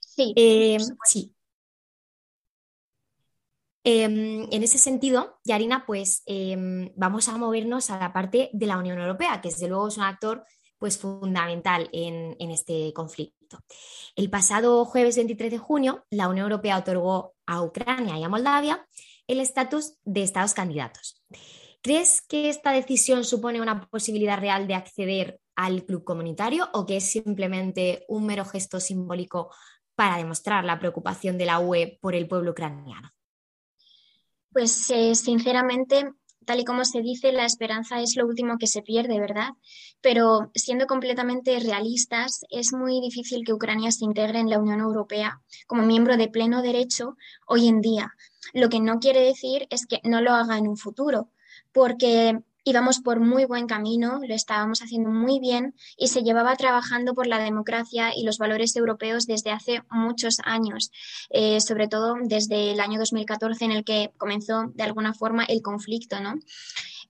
Sí, 0.00 0.32
eh, 0.36 0.78
sí. 1.04 1.34
Em, 3.82 4.48
en 4.50 4.62
ese 4.62 4.78
sentido, 4.78 5.40
Yarina, 5.44 5.84
pues 5.86 6.22
em, 6.26 6.90
vamos 6.96 7.28
a 7.28 7.36
movernos 7.36 7.90
a 7.90 7.98
la 7.98 8.12
parte 8.12 8.48
de 8.52 8.66
la 8.66 8.78
Unión 8.78 8.98
Europea, 8.98 9.40
que 9.40 9.50
desde 9.50 9.68
luego 9.68 9.88
es 9.88 9.96
un 9.98 10.04
actor 10.04 10.44
pues, 10.78 10.98
fundamental 10.98 11.90
en, 11.92 12.36
en 12.38 12.50
este 12.50 12.92
conflicto. 12.94 13.58
El 14.16 14.30
pasado 14.30 14.84
jueves 14.84 15.16
23 15.16 15.50
de 15.50 15.58
junio, 15.58 16.06
la 16.10 16.28
Unión 16.28 16.44
Europea 16.44 16.78
otorgó 16.78 17.33
a 17.46 17.62
Ucrania 17.62 18.18
y 18.18 18.22
a 18.22 18.28
Moldavia 18.28 18.86
el 19.26 19.40
estatus 19.40 19.94
de 20.04 20.22
estados 20.22 20.54
candidatos. 20.54 21.22
¿Crees 21.82 22.22
que 22.22 22.48
esta 22.48 22.72
decisión 22.72 23.24
supone 23.24 23.60
una 23.60 23.88
posibilidad 23.88 24.38
real 24.38 24.66
de 24.66 24.74
acceder 24.74 25.40
al 25.54 25.84
club 25.84 26.04
comunitario 26.04 26.68
o 26.72 26.86
que 26.86 26.96
es 26.96 27.10
simplemente 27.10 28.04
un 28.08 28.26
mero 28.26 28.44
gesto 28.44 28.80
simbólico 28.80 29.50
para 29.94 30.16
demostrar 30.16 30.64
la 30.64 30.78
preocupación 30.78 31.38
de 31.38 31.46
la 31.46 31.60
UE 31.60 31.98
por 32.00 32.14
el 32.14 32.26
pueblo 32.26 32.52
ucraniano? 32.52 33.10
Pues 34.50 34.88
eh, 34.90 35.14
sinceramente, 35.14 36.10
tal 36.44 36.60
y 36.60 36.64
como 36.64 36.84
se 36.84 37.00
dice, 37.00 37.32
la 37.32 37.44
esperanza 37.44 38.00
es 38.00 38.16
lo 38.16 38.26
último 38.26 38.58
que 38.58 38.66
se 38.66 38.82
pierde, 38.82 39.18
¿verdad? 39.18 39.50
Pero 40.00 40.50
siendo 40.54 40.86
completamente 40.86 41.58
realistas, 41.60 42.44
es 42.50 42.72
muy 42.72 43.00
difícil 43.00 43.44
que 43.44 43.52
Ucrania 43.52 43.90
se 43.90 44.04
integre 44.04 44.38
en 44.38 44.50
la 44.50 44.58
Unión 44.58 44.80
Europea 44.80 45.40
como 45.66 45.84
miembro 45.84 46.16
de 46.16 46.28
pleno 46.28 46.62
derecho 46.62 47.16
hoy 47.46 47.68
en 47.68 47.80
día. 47.80 48.12
Lo 48.52 48.68
que 48.68 48.80
no 48.80 48.98
quiere 48.98 49.20
decir 49.20 49.66
es 49.70 49.86
que 49.86 50.00
no 50.04 50.20
lo 50.20 50.32
haga 50.32 50.58
en 50.58 50.68
un 50.68 50.76
futuro, 50.76 51.30
porque 51.72 52.38
íbamos 52.64 53.00
por 53.00 53.20
muy 53.20 53.44
buen 53.44 53.66
camino, 53.66 54.20
lo 54.26 54.34
estábamos 54.34 54.80
haciendo 54.80 55.10
muy 55.10 55.38
bien 55.38 55.74
y 55.96 56.08
se 56.08 56.22
llevaba 56.22 56.56
trabajando 56.56 57.14
por 57.14 57.26
la 57.26 57.38
democracia 57.38 58.12
y 58.16 58.24
los 58.24 58.38
valores 58.38 58.74
europeos 58.74 59.26
desde 59.26 59.50
hace 59.50 59.82
muchos 59.90 60.38
años, 60.44 60.90
eh, 61.30 61.60
sobre 61.60 61.88
todo 61.88 62.16
desde 62.22 62.72
el 62.72 62.80
año 62.80 62.98
2014 62.98 63.64
en 63.66 63.72
el 63.72 63.84
que 63.84 64.12
comenzó 64.16 64.72
de 64.74 64.82
alguna 64.82 65.12
forma 65.12 65.44
el 65.44 65.62
conflicto. 65.62 66.20
¿no? 66.20 66.34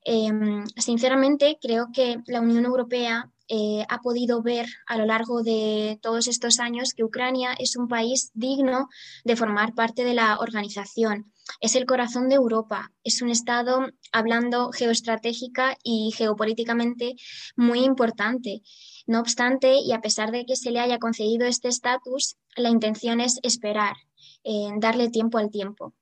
Em, 0.04 0.66
sinceramente, 0.76 1.58
creo 1.60 1.88
que 1.92 2.18
la 2.26 2.40
Unión 2.40 2.64
Europea 2.64 3.30
eh, 3.48 3.84
ha 3.88 4.00
podido 4.00 4.42
ver 4.42 4.66
a 4.86 4.96
lo 4.96 5.04
largo 5.04 5.42
de 5.42 5.98
todos 6.02 6.28
estos 6.28 6.60
años 6.60 6.94
que 6.94 7.04
Ucrania 7.04 7.54
es 7.58 7.76
un 7.76 7.88
país 7.88 8.30
digno 8.34 8.88
de 9.24 9.36
formar 9.36 9.74
parte 9.74 10.02
de 10.02 10.14
la 10.14 10.38
organización. 10.38 11.32
Es 11.60 11.76
el 11.76 11.86
corazón 11.86 12.28
de 12.28 12.36
Europa, 12.36 12.92
es 13.04 13.22
un 13.22 13.30
Estado 13.30 13.86
hablando 14.12 14.70
geoestratégica 14.72 15.76
y 15.82 16.12
geopolíticamente 16.16 17.16
muy 17.56 17.80
importante. 17.84 18.62
No 19.06 19.20
obstante, 19.20 19.76
y 19.76 19.92
a 19.92 20.00
pesar 20.00 20.30
de 20.30 20.46
que 20.46 20.56
se 20.56 20.70
le 20.70 20.80
haya 20.80 20.98
concedido 20.98 21.46
este 21.46 21.68
estatus, 21.68 22.36
la 22.56 22.70
intención 22.70 23.20
es 23.20 23.38
esperar, 23.42 23.96
eh, 24.44 24.70
darle 24.78 25.10
tiempo 25.10 25.38
al 25.38 25.50
tiempo. 25.50 25.92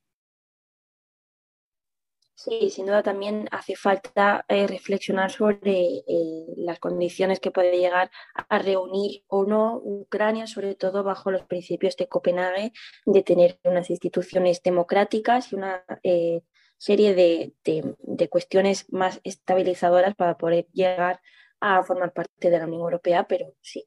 Sí, 2.44 2.70
sin 2.70 2.86
duda 2.86 3.04
también 3.04 3.46
hace 3.52 3.76
falta 3.76 4.44
eh, 4.48 4.66
reflexionar 4.66 5.30
sobre 5.30 6.02
eh, 6.08 6.46
las 6.56 6.80
condiciones 6.80 7.38
que 7.38 7.52
puede 7.52 7.78
llegar 7.78 8.10
a 8.34 8.58
reunir 8.58 9.22
o 9.28 9.44
no 9.44 9.76
Ucrania, 9.76 10.48
sobre 10.48 10.74
todo 10.74 11.04
bajo 11.04 11.30
los 11.30 11.44
principios 11.44 11.96
de 11.96 12.08
Copenhague, 12.08 12.72
de 13.06 13.22
tener 13.22 13.60
unas 13.62 13.90
instituciones 13.90 14.60
democráticas 14.60 15.52
y 15.52 15.54
una 15.54 15.84
eh, 16.02 16.42
serie 16.78 17.14
de, 17.14 17.54
de, 17.62 18.28
cuestiones 18.28 18.92
más 18.92 19.20
estabilizadoras 19.22 20.16
para 20.16 20.36
poder 20.36 20.66
llegar 20.72 21.20
a 21.60 21.84
formar 21.84 22.12
parte 22.12 22.50
de 22.50 22.58
la 22.58 22.64
Unión 22.64 22.80
Europea, 22.80 23.28
pero 23.28 23.54
sí, 23.60 23.86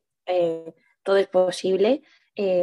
todo 1.03 1.17
es 1.17 1.27
posible 1.27 2.03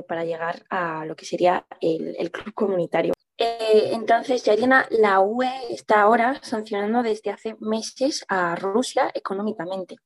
para 0.09 0.25
llegar 0.25 0.65
a 0.71 1.05
lo 1.05 1.17
que 1.17 1.27
sería 1.27 1.67
el, 1.83 2.17
el 2.19 2.31
club 2.31 2.55
comunitario. 2.55 3.13
Eh, 3.45 3.91
entonces, 3.93 4.45
Yarina, 4.45 4.87
la 4.91 5.19
UE 5.19 5.51
está 5.71 6.03
ahora 6.03 6.39
sancionando 6.45 7.03
desde 7.03 7.33
hace 7.33 7.57
meses 7.59 8.25
a 8.29 8.55
Rusia 8.55 9.11
económicamente. 9.15 9.97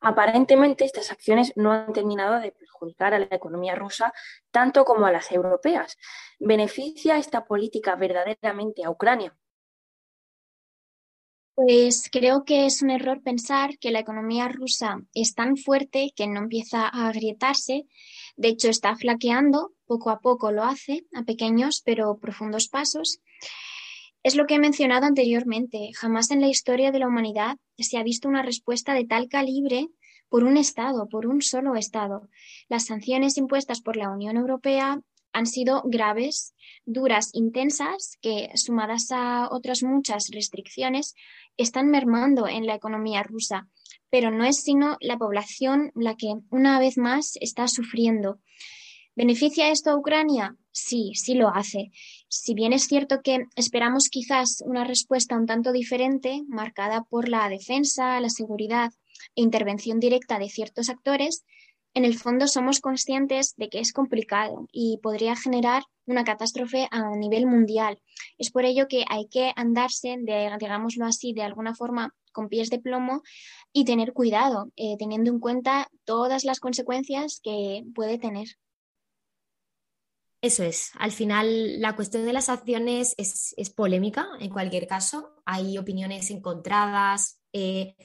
Aparentemente, 0.00 0.84
estas 0.84 1.10
acciones 1.10 1.52
no 1.56 1.72
han 1.72 1.92
terminado 1.92 2.38
de 2.38 2.52
perjudicar 2.52 3.12
a 3.12 3.18
la 3.18 3.26
economía 3.32 3.74
rusa 3.74 4.12
tanto 4.52 4.84
como 4.84 5.06
a 5.06 5.10
las 5.10 5.32
europeas. 5.32 5.96
¿Beneficia 6.38 7.18
esta 7.18 7.44
política 7.44 7.96
verdaderamente 7.96 8.84
a 8.84 8.90
Ucrania? 8.90 9.36
Pues 11.56 12.08
creo 12.12 12.44
que 12.44 12.66
es 12.66 12.80
un 12.80 12.90
error 12.90 13.22
pensar 13.24 13.76
que 13.80 13.90
la 13.90 13.98
economía 13.98 14.46
rusa 14.46 15.00
es 15.14 15.34
tan 15.34 15.56
fuerte 15.56 16.12
que 16.14 16.28
no 16.28 16.38
empieza 16.38 16.86
a 16.86 17.08
agrietarse. 17.08 17.88
De 18.36 18.48
hecho, 18.48 18.68
está 18.68 18.94
flaqueando, 18.94 19.72
poco 19.86 20.10
a 20.10 20.20
poco 20.20 20.52
lo 20.52 20.64
hace, 20.64 21.06
a 21.14 21.22
pequeños 21.22 21.82
pero 21.84 22.18
profundos 22.18 22.68
pasos. 22.68 23.20
Es 24.22 24.36
lo 24.36 24.46
que 24.46 24.54
he 24.54 24.58
mencionado 24.58 25.04
anteriormente. 25.04 25.90
Jamás 25.94 26.30
en 26.30 26.40
la 26.40 26.48
historia 26.48 26.90
de 26.90 26.98
la 26.98 27.08
humanidad 27.08 27.58
se 27.76 27.98
ha 27.98 28.02
visto 28.02 28.28
una 28.28 28.42
respuesta 28.42 28.94
de 28.94 29.04
tal 29.04 29.28
calibre 29.28 29.88
por 30.28 30.44
un 30.44 30.56
Estado, 30.56 31.08
por 31.08 31.26
un 31.26 31.42
solo 31.42 31.76
Estado. 31.76 32.28
Las 32.68 32.86
sanciones 32.86 33.36
impuestas 33.36 33.80
por 33.82 33.96
la 33.96 34.10
Unión 34.10 34.36
Europea 34.36 35.00
han 35.34 35.46
sido 35.46 35.82
graves, 35.84 36.54
duras, 36.86 37.30
intensas, 37.34 38.16
que 38.22 38.50
sumadas 38.54 39.08
a 39.10 39.48
otras 39.50 39.82
muchas 39.82 40.28
restricciones 40.32 41.14
están 41.56 41.88
mermando 41.88 42.46
en 42.48 42.66
la 42.66 42.76
economía 42.76 43.22
rusa, 43.22 43.68
pero 44.10 44.30
no 44.30 44.44
es 44.44 44.62
sino 44.62 44.96
la 45.00 45.18
población 45.18 45.90
la 45.94 46.14
que 46.16 46.34
una 46.50 46.78
vez 46.78 46.96
más 46.96 47.36
está 47.40 47.68
sufriendo. 47.68 48.38
¿Beneficia 49.16 49.70
esto 49.70 49.90
a 49.90 49.96
Ucrania? 49.96 50.56
Sí, 50.72 51.12
sí 51.14 51.34
lo 51.34 51.48
hace. 51.48 51.92
Si 52.28 52.52
bien 52.52 52.72
es 52.72 52.88
cierto 52.88 53.22
que 53.22 53.46
esperamos 53.54 54.08
quizás 54.08 54.60
una 54.66 54.82
respuesta 54.82 55.36
un 55.36 55.46
tanto 55.46 55.70
diferente, 55.70 56.42
marcada 56.48 57.04
por 57.04 57.28
la 57.28 57.48
defensa, 57.48 58.20
la 58.20 58.28
seguridad 58.28 58.92
e 59.36 59.42
intervención 59.42 60.00
directa 60.00 60.40
de 60.40 60.48
ciertos 60.48 60.88
actores, 60.88 61.44
en 61.94 62.04
el 62.04 62.18
fondo 62.18 62.48
somos 62.48 62.80
conscientes 62.80 63.54
de 63.56 63.68
que 63.68 63.78
es 63.78 63.92
complicado 63.92 64.66
y 64.72 64.98
podría 65.00 65.36
generar 65.36 65.84
una 66.06 66.24
catástrofe 66.24 66.88
a 66.90 67.14
nivel 67.14 67.46
mundial. 67.46 68.02
Es 68.36 68.50
por 68.50 68.64
ello 68.64 68.88
que 68.88 69.04
hay 69.08 69.28
que 69.28 69.52
andarse, 69.54 70.16
digámoslo 70.58 71.06
así, 71.06 71.32
de 71.32 71.42
alguna 71.42 71.76
forma 71.76 72.12
con 72.32 72.48
pies 72.48 72.68
de 72.68 72.80
plomo 72.80 73.22
y 73.72 73.84
tener 73.84 74.12
cuidado, 74.12 74.72
eh, 74.74 74.96
teniendo 74.98 75.30
en 75.30 75.38
cuenta 75.38 75.86
todas 76.04 76.42
las 76.42 76.58
consecuencias 76.58 77.38
que 77.40 77.84
puede 77.94 78.18
tener. 78.18 78.48
Eso 80.44 80.62
es, 80.62 80.90
al 80.98 81.10
final 81.10 81.80
la 81.80 81.96
cuestión 81.96 82.26
de 82.26 82.34
las 82.34 82.50
acciones 82.50 83.14
es, 83.16 83.54
polémica 83.74 84.28
en 84.40 84.50
cualquier 84.50 84.86
caso, 84.86 85.36
hay 85.46 85.78
opiniones 85.78 86.30
encontradas. 86.30 87.40
Eh, 87.54 87.96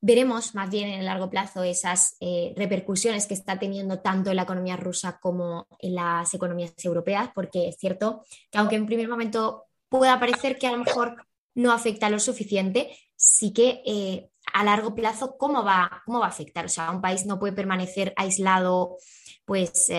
veremos 0.00 0.54
más 0.54 0.70
bien 0.70 0.88
en 0.88 1.00
el 1.00 1.04
largo 1.04 1.28
plazo 1.28 1.62
esas 1.62 2.16
eh, 2.20 2.54
repercusiones 2.56 3.26
que 3.26 3.34
está 3.34 3.58
teniendo 3.58 4.00
tanto 4.00 4.30
en 4.30 4.36
la 4.36 4.44
economía 4.44 4.78
rusa 4.78 5.18
como 5.20 5.66
en 5.78 5.96
las 5.96 6.32
economías 6.32 6.72
europeas, 6.82 7.28
porque 7.34 7.68
es 7.68 7.76
cierto 7.76 8.24
que 8.50 8.56
aunque 8.56 8.76
en 8.76 8.86
primer 8.86 9.06
momento 9.06 9.64
pueda 9.90 10.18
parecer 10.18 10.56
que 10.56 10.68
a 10.68 10.72
lo 10.72 10.78
mejor 10.78 11.26
no 11.54 11.70
afecta 11.70 12.08
lo 12.08 12.18
suficiente, 12.18 12.96
sí 13.14 13.52
que 13.52 13.82
eh, 13.84 14.30
a 14.54 14.64
largo 14.64 14.94
plazo, 14.94 15.36
¿cómo 15.36 15.62
va, 15.62 16.02
¿cómo 16.06 16.20
va 16.20 16.26
a 16.28 16.30
afectar? 16.30 16.64
O 16.64 16.70
sea, 16.70 16.90
un 16.90 17.02
país 17.02 17.26
no 17.26 17.38
puede 17.38 17.52
permanecer 17.52 18.14
aislado 18.16 18.96
pues, 19.44 19.90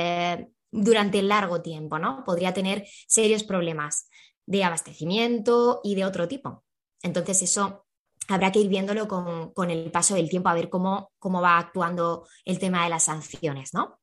durante 0.76 1.22
largo 1.22 1.62
tiempo, 1.62 1.98
¿no? 2.00 2.24
Podría 2.26 2.54
tener 2.54 2.86
serios 3.08 3.44
problemas 3.44 4.10
de 4.46 4.64
abastecimiento 4.64 5.82
y 5.84 5.96
de 5.96 6.06
otro 6.06 6.28
tipo. 6.28 6.64
Entonces, 7.02 7.42
eso 7.42 7.86
habrá 8.28 8.52
que 8.52 8.60
ir 8.60 8.68
viéndolo 8.68 9.08
con, 9.08 9.72
el 9.72 9.92
paso 9.92 10.16
del 10.16 10.30
tiempo 10.30 10.50
a 10.50 10.54
ver 10.54 10.70
cómo, 10.70 11.12
cómo, 11.20 11.42
va 11.42 11.58
actuando 11.58 12.28
el 12.44 12.60
tema 12.60 12.84
de 12.84 12.90
las 12.90 13.04
sanciones, 13.04 13.74
¿no? 13.74 14.00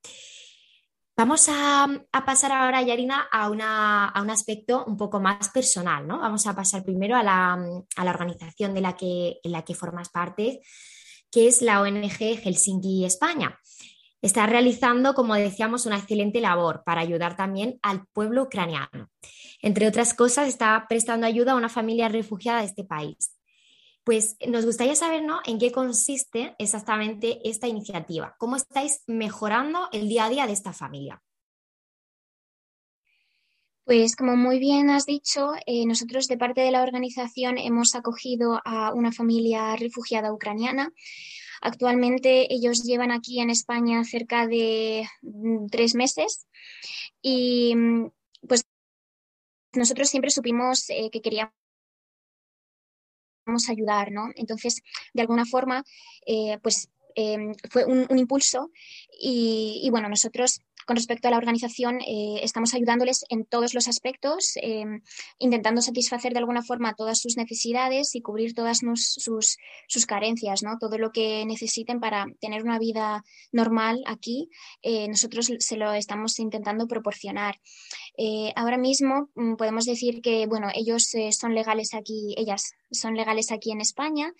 Vamos 1.14 1.46
a, 1.50 1.88
pasar 2.24 2.52
ahora, 2.52 2.80
Yarina, 2.80 3.28
a, 3.30 3.46
a, 3.46 4.22
un 4.22 4.30
aspecto 4.30 4.84
un 4.86 4.96
poco 4.96 5.20
más 5.20 5.50
personal, 5.50 6.06
¿no? 6.06 6.18
Vamos 6.18 6.46
a 6.46 6.54
pasar 6.54 6.84
primero 6.84 7.16
a 7.16 7.22
la, 7.22 7.58
organización 7.96 8.72
de 8.72 8.80
la 8.80 8.96
que, 8.96 9.38
en 9.42 9.52
la 9.52 9.62
que 9.62 9.74
formas 9.74 10.08
parte, 10.08 10.62
que 11.30 11.48
es 11.48 11.60
la 11.60 11.82
ONG 11.82 12.40
Helsinki 12.42 13.04
España. 13.04 13.58
Está 14.22 14.46
realizando, 14.46 15.14
como 15.14 15.34
decíamos, 15.34 15.84
una 15.84 15.98
excelente 15.98 16.40
labor 16.40 16.82
para 16.84 17.00
ayudar 17.00 17.36
también 17.36 17.78
al 17.82 18.06
pueblo 18.06 18.44
ucraniano. 18.44 19.10
Entre 19.60 19.86
otras 19.86 20.14
cosas, 20.14 20.48
está 20.48 20.86
prestando 20.88 21.26
ayuda 21.26 21.52
a 21.52 21.56
una 21.56 21.68
familia 21.68 22.08
refugiada 22.08 22.60
de 22.60 22.66
este 22.66 22.84
país. 22.84 23.36
Pues 24.04 24.36
nos 24.48 24.64
gustaría 24.64 24.94
saber 24.94 25.22
¿no? 25.22 25.40
en 25.44 25.58
qué 25.58 25.70
consiste 25.70 26.54
exactamente 26.58 27.40
esta 27.48 27.68
iniciativa, 27.68 28.34
cómo 28.38 28.56
estáis 28.56 29.02
mejorando 29.06 29.88
el 29.92 30.08
día 30.08 30.24
a 30.24 30.30
día 30.30 30.46
de 30.46 30.52
esta 30.52 30.72
familia. 30.72 31.22
Pues 33.84 34.14
como 34.14 34.36
muy 34.36 34.60
bien 34.60 34.90
has 34.90 35.06
dicho, 35.06 35.52
eh, 35.66 35.84
nosotros 35.86 36.28
de 36.28 36.38
parte 36.38 36.60
de 36.60 36.70
la 36.70 36.82
organización 36.82 37.58
hemos 37.58 37.96
acogido 37.96 38.60
a 38.64 38.92
una 38.94 39.10
familia 39.10 39.74
refugiada 39.74 40.32
ucraniana. 40.32 40.92
Actualmente 41.62 42.52
ellos 42.52 42.82
llevan 42.82 43.12
aquí 43.12 43.40
en 43.40 43.48
España 43.48 44.02
cerca 44.04 44.46
de 44.48 45.06
mm, 45.22 45.66
tres 45.68 45.94
meses 45.94 46.46
y 47.22 47.74
mm, 47.76 48.10
pues 48.48 48.64
nosotros 49.72 50.10
siempre 50.10 50.30
supimos 50.30 50.90
eh, 50.90 51.08
que 51.10 51.22
queríamos 51.22 51.52
ayudar, 53.68 54.10
¿no? 54.10 54.30
Entonces, 54.34 54.82
de 55.14 55.22
alguna 55.22 55.46
forma, 55.46 55.84
eh, 56.26 56.58
pues 56.62 56.90
em, 57.14 57.54
fue 57.70 57.84
un, 57.84 58.06
impulso 58.18 58.70
y, 59.20 59.88
bueno, 59.90 60.08
nosotros 60.08 60.60
con 60.86 60.96
respecto 60.96 61.28
a 61.28 61.30
la 61.30 61.36
organización, 61.36 62.00
eh, 62.00 62.40
estamos 62.42 62.74
ayudándoles 62.74 63.24
en 63.28 63.44
todos 63.44 63.74
los 63.74 63.88
aspectos, 63.88 64.56
eh, 64.56 64.84
intentando 65.38 65.80
satisfacer 65.80 66.32
de 66.32 66.40
alguna 66.40 66.62
forma 66.62 66.94
todas 66.94 67.20
sus 67.20 67.36
necesidades 67.36 68.14
y 68.14 68.20
cubrir 68.20 68.54
todas 68.54 68.78
sus, 68.78 69.58
sus, 69.86 70.06
carencias, 70.06 70.62
¿no? 70.62 70.78
Todo 70.78 70.98
lo 70.98 71.12
que 71.12 71.46
necesiten 71.46 72.00
para 72.00 72.26
tener 72.40 72.64
una 72.64 72.78
vida 72.78 73.24
normal 73.52 74.02
aquí, 74.06 74.50
eh, 74.82 75.08
nosotros 75.08 75.52
se 75.58 75.76
lo 75.76 75.92
estamos 75.92 76.38
intentando 76.38 76.86
proporcionar. 76.86 77.60
ahora 78.56 78.78
mismo 78.78 79.30
mm, 79.34 79.54
podemos 79.54 79.84
decir 79.84 80.20
que, 80.20 80.46
bueno, 80.46 80.68
ellos 80.74 81.14
son 81.30 81.54
legales 81.54 81.94
aquí, 81.94 82.34
ellas 82.36 82.72
son 82.90 83.14
legales 83.14 83.52
aquí 83.52 83.70
en 83.70 83.80
España, 83.80 84.32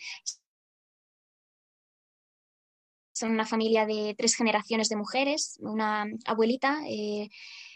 son 3.13 3.31
una 3.31 3.47
familia 3.47 3.87
de 3.87 4.15
tres 4.17 4.35
generaciones 4.35 4.89
de 4.89 4.97
mujeres, 4.97 5.59
una 5.61 6.07
abuelita, 6.25 6.81
eh, 6.89 7.29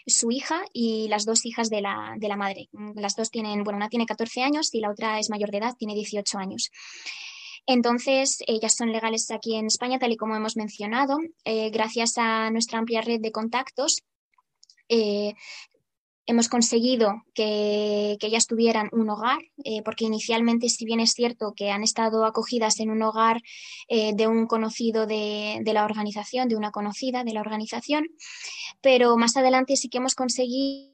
su 0.05 0.31
hija 0.31 0.63
y 0.73 1.07
las 1.09 1.25
dos 1.25 1.45
hijas 1.45 1.69
de 1.69 1.81
la, 1.81 2.15
de 2.17 2.27
la, 2.27 2.37
madre. 2.37 2.69
Las 2.95 3.15
dos 3.15 3.29
tienen, 3.29 3.63
bueno, 3.63 3.77
una 3.77 3.89
tiene 3.89 4.05
14 4.05 4.41
años 4.41 4.73
y 4.73 4.79
la 4.79 4.89
otra 4.89 5.19
es 5.19 5.29
mayor 5.29 5.51
de 5.51 5.57
edad, 5.57 5.75
tiene 5.77 5.93
18 5.95 6.37
años. 6.37 6.71
Entonces, 7.65 8.39
ellas 8.47 8.75
son 8.75 8.93
legales 8.93 9.29
aquí 9.29 9.55
en 9.55 9.67
España, 9.67 9.99
tal 9.99 10.13
y 10.13 10.17
como 10.17 10.35
hemos 10.35 10.55
mencionado. 10.55 11.17
Eh, 11.43 11.69
gracias 11.69 12.17
a 12.17 12.49
nuestra 12.49 12.79
amplia 12.79 13.01
red 13.01 13.19
de 13.19 13.33
contactos, 13.33 14.03
eh, 14.87 15.33
hemos 16.27 16.49
conseguido 16.49 17.23
que, 17.33 18.17
ellas 18.21 18.45
tuvieran 18.45 18.89
un 18.91 19.09
hogar, 19.09 19.39
eh, 19.63 19.81
porque 19.83 20.03
inicialmente, 20.05 20.67
si 20.67 20.83
bien 20.83 20.99
es 20.99 21.13
cierto 21.13 21.53
que 21.55 21.71
han 21.71 21.81
estado 21.81 22.25
acogidas 22.25 22.81
en 22.81 22.91
un 22.91 23.01
hogar 23.01 23.41
eh, 23.87 24.11
de 24.13 24.27
un 24.27 24.45
conocido 24.45 25.07
de, 25.07 25.61
la 25.65 25.85
organización, 25.85 26.49
de 26.49 26.57
una 26.57 26.71
conocida 26.71 27.23
de 27.23 27.31
la 27.33 27.39
organización, 27.39 28.05
pero 28.81 29.15
más 29.15 29.37
adelante 29.37 29.77
sí 29.77 29.87
que 29.87 29.99
hemos 29.99 30.13
conseguido 30.15 30.91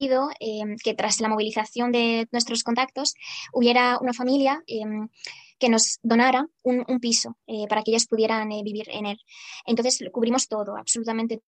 eh, 0.00 0.62
que 0.82 0.94
tras 0.94 1.20
la 1.20 1.28
movilización 1.28 1.92
de 1.92 2.26
nuestros 2.32 2.64
contactos 2.64 3.14
hubiera 3.52 3.98
una 4.00 4.14
familia 4.14 4.64
que 5.58 5.68
nos 5.68 5.98
donara 6.02 6.48
un, 6.62 6.86
piso 7.00 7.36
para 7.68 7.82
que 7.82 7.90
ellas 7.90 8.06
pudieran 8.06 8.48
vivir 8.64 8.88
en 8.88 9.04
él. 9.04 9.18
Entonces 9.66 10.02
cubrimos 10.10 10.48
todo, 10.48 10.74
absolutamente 10.78 11.42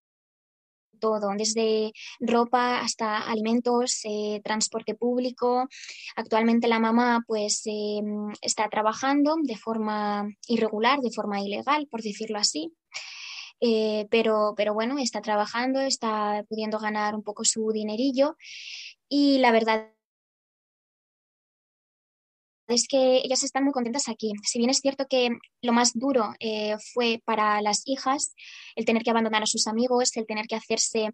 todo, 1.03 1.29
desde 1.37 1.93
ropa 2.21 2.81
hasta 2.81 3.19
alimentos, 3.19 4.01
eh, 4.05 4.41
transporte 4.45 4.95
público. 4.95 5.69
Actualmente 6.17 6.69
la 6.69 6.79
mamá 6.79 7.25
pues 7.27 7.63
em, 7.67 8.33
está 8.41 8.69
trabajando 8.69 9.37
de 9.43 9.57
forma 9.57 10.25
irregular, 10.47 11.01
de 11.01 11.11
forma 11.11 11.41
ilegal, 11.41 11.89
por 11.91 12.03
decirlo 12.03 12.39
así. 12.39 12.73
Eh, 13.61 14.07
pero, 14.11 14.55
pero 14.57 14.75
bueno, 14.75 14.99
está 14.99 15.21
trabajando, 15.21 15.81
está 15.81 16.45
pudiendo 16.49 16.79
ganar 16.79 17.15
un 17.15 17.23
poco 17.23 17.45
su 17.45 17.71
dinerillo 17.73 18.37
y 19.09 19.39
la 19.39 19.53
verdad 19.53 19.92
es 22.73 22.87
que 22.89 23.19
ellas 23.25 23.43
están 23.43 23.65
muy 23.65 23.73
contentas 23.73 24.09
aquí. 24.09 24.33
Si 24.45 24.59
bien 24.59 24.71
es 24.71 24.79
cierto 24.79 25.07
que 25.09 25.31
lo 25.63 25.73
más 25.73 25.93
duro 25.95 26.35
eh, 26.41 26.77
fue 26.93 27.23
para 27.25 27.61
las 27.63 27.83
hijas 27.87 28.35
el 28.77 28.85
tener 28.85 29.03
que 29.03 29.11
abandonar 29.11 29.43
a 29.43 29.47
sus 29.47 29.67
amigos, 29.67 30.17
el 30.17 30.27
tener 30.27 30.47
que 30.47 30.57
hacerse, 30.57 31.11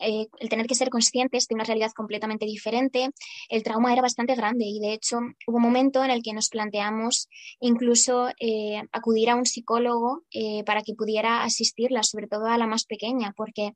eh, 0.00 0.26
el 0.38 0.48
tener 0.48 0.66
que 0.66 0.74
ser 0.74 0.90
conscientes 0.90 1.46
de 1.46 1.54
una 1.54 1.64
realidad 1.64 1.90
completamente 1.94 2.46
diferente, 2.46 3.10
el 3.48 3.62
trauma 3.62 3.92
era 3.92 4.02
bastante 4.02 4.34
grande 4.34 4.64
y 4.64 4.80
de 4.80 4.92
hecho 4.92 5.18
hubo 5.46 5.56
un 5.56 5.62
momento 5.62 6.04
en 6.04 6.10
el 6.10 6.22
que 6.22 6.32
nos 6.32 6.48
planteamos 6.48 7.28
incluso 7.60 8.28
eh, 8.40 8.82
acudir 8.92 9.30
a 9.30 9.36
un 9.36 9.46
psicólogo 9.46 10.22
para 10.64 10.82
que 10.82 10.94
pudiera 10.94 11.42
asistirla, 11.42 12.02
sobre 12.02 12.26
todo 12.26 12.46
a 12.46 12.58
la 12.58 12.66
más 12.66 12.84
pequeña, 12.84 13.32
porque 13.36 13.74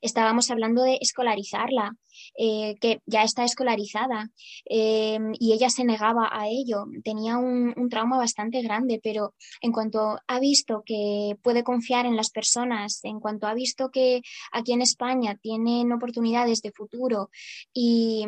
estábamos 0.00 0.50
hablando 0.50 0.82
de 0.82 0.98
escolarizarla, 1.00 1.96
eh, 2.36 2.76
que 2.80 3.00
ya 3.06 3.22
está 3.22 3.44
escolarizada 3.44 4.30
eh, 4.68 5.18
y 5.38 5.52
ella 5.52 5.70
se 5.70 5.84
negaba 5.84 6.28
a 6.32 6.48
ello. 6.48 6.86
Tenía 7.04 7.36
un, 7.38 7.74
trauma 7.90 8.18
bastante 8.18 8.62
grande, 8.62 9.00
pero 9.02 9.34
en 9.60 9.72
cuanto 9.72 10.18
ha 10.26 10.40
visto 10.40 10.82
que 10.84 11.36
puede 11.42 11.64
confiar 11.64 12.06
en 12.06 12.16
las 12.16 12.30
personas, 12.30 13.00
en 13.04 13.20
cuanto 13.20 13.46
ha 13.46 13.54
visto 13.54 13.90
que 13.90 14.22
aquí 14.52 14.72
en 14.72 14.82
España 14.82 15.36
tienen 15.40 15.92
oportunidades 15.92 16.62
de 16.62 16.72
futuro 16.72 17.30
y 17.72 18.26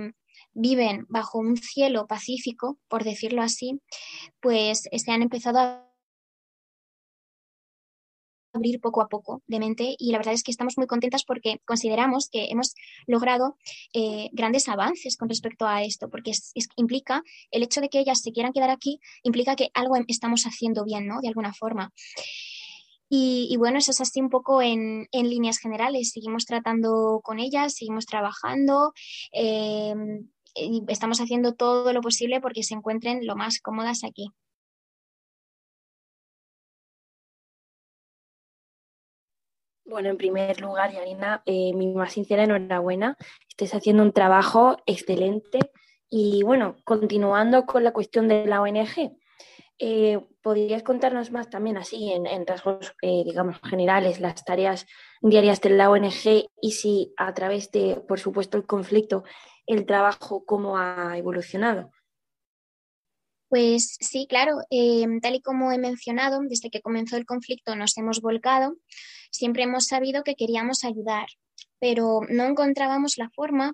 viven 0.54 1.06
bajo 1.08 1.38
un 1.38 1.56
cielo 1.56 2.06
pacífico, 2.06 2.78
por 2.88 3.04
decirlo 3.04 3.42
así, 3.42 3.80
pues 4.40 4.82
se 4.92 5.12
han 5.12 5.22
empezado 5.22 5.58
a 5.60 5.91
abrir 8.52 8.80
poco 8.80 9.02
a 9.02 9.08
poco 9.08 9.42
de 9.46 9.58
mente 9.58 9.96
y 9.98 10.12
la 10.12 10.18
verdad 10.18 10.34
es 10.34 10.42
que 10.42 10.50
estamos 10.50 10.76
muy 10.76 10.86
contentas 10.86 11.24
porque 11.24 11.60
consideramos 11.64 12.28
que 12.28 12.46
hemos 12.50 12.74
logrado 13.06 13.56
eh, 13.92 14.28
grandes 14.32 14.68
avances 14.68 15.16
con 15.16 15.28
respecto 15.28 15.66
a 15.66 15.82
esto, 15.82 16.08
porque 16.08 16.32
implica 16.76 17.22
el 17.50 17.62
hecho 17.62 17.80
de 17.80 17.88
que 17.88 18.00
ellas 18.00 18.20
se 18.20 18.32
quieran 18.32 18.52
quedar 18.52 18.70
aquí, 18.70 19.00
implica 19.22 19.56
que 19.56 19.70
algo 19.74 19.96
estamos 20.08 20.44
haciendo 20.44 20.84
bien, 20.84 21.06
¿no? 21.06 21.20
De 21.20 21.28
alguna 21.28 21.52
forma. 21.52 21.92
Y, 23.14 23.54
bueno, 23.58 23.76
eso 23.76 23.90
es 23.90 24.00
así 24.00 24.22
un 24.22 24.30
poco 24.30 24.62
en, 24.62 25.06
líneas 25.12 25.58
generales. 25.58 26.12
Seguimos 26.12 26.46
tratando 26.46 27.20
con 27.22 27.40
ellas, 27.40 27.74
seguimos 27.74 28.06
trabajando. 28.06 28.94
Eh, 29.32 29.94
y 30.54 30.82
estamos 30.88 31.20
haciendo 31.20 31.54
todo 31.54 31.92
lo 31.92 32.00
posible 32.00 32.40
porque 32.40 32.62
se 32.62 32.74
encuentren 32.74 33.26
lo 33.26 33.36
más 33.36 33.60
cómodas 33.60 34.04
aquí. 34.04 34.30
Bueno, 39.92 40.08
en 40.08 40.16
primer 40.16 40.58
lugar, 40.58 40.90
Yarina, 40.90 41.42
eh, 41.44 41.74
mi 41.74 41.92
más 41.92 42.14
sincera 42.14 42.44
enhorabuena. 42.44 43.18
Estés 43.46 43.74
haciendo 43.74 44.02
un 44.02 44.12
trabajo 44.12 44.78
excelente. 44.86 45.58
Y 46.08 46.42
bueno, 46.44 46.76
continuando 46.84 47.66
con 47.66 47.84
la 47.84 47.92
cuestión 47.92 48.26
de 48.26 48.46
la 48.46 48.62
ONG, 48.62 49.14
eh, 49.78 50.18
¿podrías 50.40 50.82
contarnos 50.82 51.30
más 51.30 51.50
también 51.50 51.76
así, 51.76 52.10
en, 52.10 52.46
rasgos, 52.46 52.94
eh, 53.02 53.22
digamos, 53.26 53.60
generales, 53.68 54.18
las 54.18 54.42
tareas 54.46 54.86
diarias 55.20 55.60
de 55.60 55.70
la 55.70 55.90
ONG 55.90 56.48
y 56.62 56.72
si 56.72 57.12
a 57.18 57.34
través 57.34 57.70
de, 57.70 58.02
por 58.08 58.18
supuesto, 58.18 58.56
el 58.56 58.64
conflicto, 58.64 59.24
el 59.66 59.84
trabajo, 59.84 60.46
cómo 60.46 60.78
ha 60.78 61.18
evolucionado? 61.18 61.90
Pues 63.50 63.98
sí, 64.00 64.26
claro, 64.26 64.54
tal 65.20 65.34
y 65.34 65.42
como 65.42 65.70
he 65.70 65.76
mencionado, 65.76 66.40
desde 66.48 66.70
que 66.70 66.80
comenzó 66.80 67.18
el 67.18 67.26
conflicto 67.26 67.76
nos 67.76 67.94
hemos 67.98 68.22
volcado 68.22 68.78
Siempre 69.32 69.62
hemos 69.62 69.86
sabido 69.86 70.22
que 70.22 70.36
queríamos 70.36 70.84
ayudar, 70.84 71.26
pero 71.80 72.20
no 72.28 72.44
encontrábamos 72.44 73.16
la 73.16 73.30
forma 73.30 73.72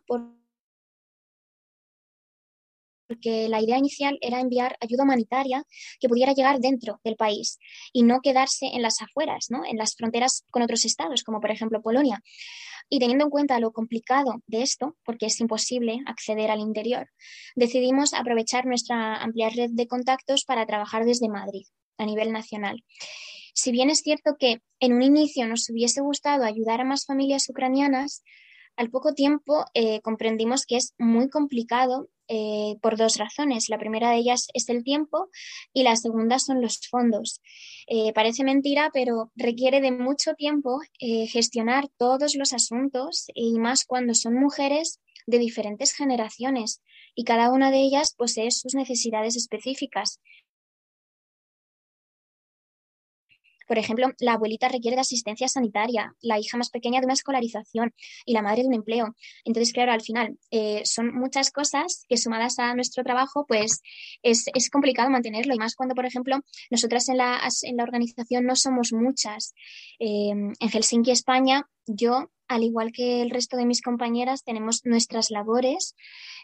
porque 3.09 3.49
la 3.49 3.61
idea 3.61 3.79
inicial 3.79 4.18
era 4.21 4.38
enviar 4.38 4.77
ayuda 4.81 5.03
humanitaria 5.03 5.64
que 5.99 6.09
pudiera 6.09 6.33
llegar 6.33 6.61
dentro 6.61 7.01
del 7.03 7.16
país 7.16 7.59
y 7.92 8.03
no 8.03 8.21
quedarse 8.21 8.66
en 8.66 8.83
las 8.83 9.01
afueras, 9.03 9.47
¿no? 9.51 9.64
en 9.64 9.79
las 9.79 9.97
fronteras 9.97 10.44
con 10.51 10.62
otros 10.62 10.85
estados, 10.85 11.25
como 11.25 11.40
por 11.40 11.51
ejemplo 11.51 11.83
Polonia. 11.83 12.23
Y 12.88 13.01
teniendo 13.01 13.25
en 13.25 13.31
cuenta 13.31 13.59
lo 13.59 13.73
complicado 13.73 14.42
de 14.47 14.62
esto, 14.62 14.97
porque 15.05 15.27
es 15.27 15.40
imposible 15.40 15.99
acceder 16.07 16.51
al 16.51 16.61
interior, 16.61 17.09
decidimos 17.57 18.14
aprovechar 18.14 18.64
nuestra 18.64 19.16
amplia 19.16 19.51
red 19.51 19.71
de 19.73 19.88
contactos 19.88 20.44
para 20.44 20.66
trabajar 20.66 21.05
desde 21.05 21.29
Madrid, 21.29 21.66
a 21.99 22.07
nivel 22.07 22.33
nacional. 22.33 22.85
Si 23.61 23.73
bien 23.73 23.90
es 23.90 24.03
cierto 24.03 24.37
que 24.38 24.62
en 24.79 24.92
un 24.92 25.03
inicio 25.03 25.44
nos 25.49 25.68
hubiese 25.68 26.01
gustado 26.01 26.44
ayudar 26.44 26.81
a 26.81 26.85
más 26.85 27.07
familias 27.07 27.49
ucranianas, 27.49 28.23
al 28.77 28.88
poco 28.88 29.14
tiempo 29.14 29.64
eh, 29.75 30.01
comprendimos 30.01 30.64
que 30.64 30.77
es 30.77 30.94
muy 30.97 31.29
complicado 31.29 32.09
eh, 32.29 32.77
por 32.81 32.97
dos 32.97 33.16
razones. 33.16 33.68
La 33.68 33.77
primera 33.77 34.12
de 34.12 34.18
ellas 34.18 34.47
es 34.55 34.68
el 34.68 34.85
tiempo 34.85 35.29
y 35.73 35.83
la 35.83 35.97
segunda 35.97 36.38
son 36.38 36.62
los 36.62 36.79
fondos. 36.88 37.40
Eh, 37.88 38.12
parece 38.12 38.44
mentira, 38.44 38.90
pero 38.92 39.33
requiere 39.35 39.81
de 39.81 39.90
mucho 39.90 40.35
tiempo 40.35 40.79
gestionar 41.01 41.88
todos 41.97 42.37
los 42.37 42.53
asuntos 42.53 43.27
y 43.35 43.59
más 43.59 43.85
cuando 43.85 44.14
son 44.14 44.35
mujeres 44.35 45.01
de 45.27 45.40
diferentes 45.40 45.92
generaciones 45.92 46.81
y 47.18 47.25
cada 47.25 47.51
una 47.51 47.73
de 47.73 47.79
ellas 47.79 48.14
posee 48.16 48.53
sus 48.53 48.77
necesidades 48.77 49.35
específicas. 49.37 50.21
Por 53.68 53.78
ejemplo, 53.78 54.09
la 54.18 54.33
abuelita 54.33 54.68
requiere 54.68 54.96
de 54.96 55.02
asistencia 55.02 55.46
sanitaria, 55.46 56.14
la 56.20 56.38
hija 56.38 56.57
más 56.57 56.70
pequeña 56.70 57.00
de 57.00 57.07
una 57.07 57.12
escolarización 57.12 57.94
y 58.24 58.33
la 58.33 58.42
madre 58.42 58.62
de 58.62 58.68
un 58.68 58.74
empleo. 58.74 59.14
Entonces, 59.44 59.72
claro, 59.72 59.92
al 59.92 60.00
final 60.00 60.38
eh, 60.50 60.83
son 60.85 61.14
muchas 61.14 61.50
cosas 61.50 62.04
que 62.09 62.16
sumadas 62.16 62.59
a 62.59 62.74
nuestro 62.74 63.04
trabajo, 63.04 63.44
pues 63.46 63.83
es, 64.22 64.48
complicado 64.70 65.11
mantenerlo. 65.11 65.54
Y 65.54 65.59
más 65.59 65.74
cuando, 65.74 65.94
por 65.94 66.07
ejemplo, 66.07 66.40
nosotras 66.70 67.09
en 67.09 67.18
la, 67.18 67.40
en 67.62 67.76
la 67.76 67.83
organización 67.83 68.46
no 68.46 68.57
somos 68.57 68.92
muchas. 68.92 69.54
Eh, 69.98 70.31
en 70.31 70.70
Helsinki, 70.70 71.11
España, 71.11 71.68
yo, 71.87 72.31
al 72.48 72.64
igual 72.64 72.92
que 72.92 73.22
el 73.22 73.31
resto 73.31 73.57
de 73.57 73.66
mis 73.66 73.83
compañeras, 73.83 74.44
tenemos 74.44 74.83
nuestras 74.85 75.31
labores 75.31 75.94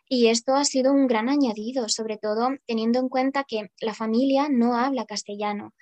y 0.09 0.29
esto 0.29 0.55
ha 0.55 0.65
sido 0.65 0.93
un 0.93 1.07
gran 1.07 1.29
añadido, 1.29 1.89
sobre 1.89 2.19
todo 2.19 2.51
teniendo 2.67 2.99
en 2.99 3.09
cuenta 3.09 3.45
que 3.45 3.71
la 3.81 3.95
familia 3.95 4.49
no 4.51 4.77
habla 4.77 5.07
castellano 5.07 5.75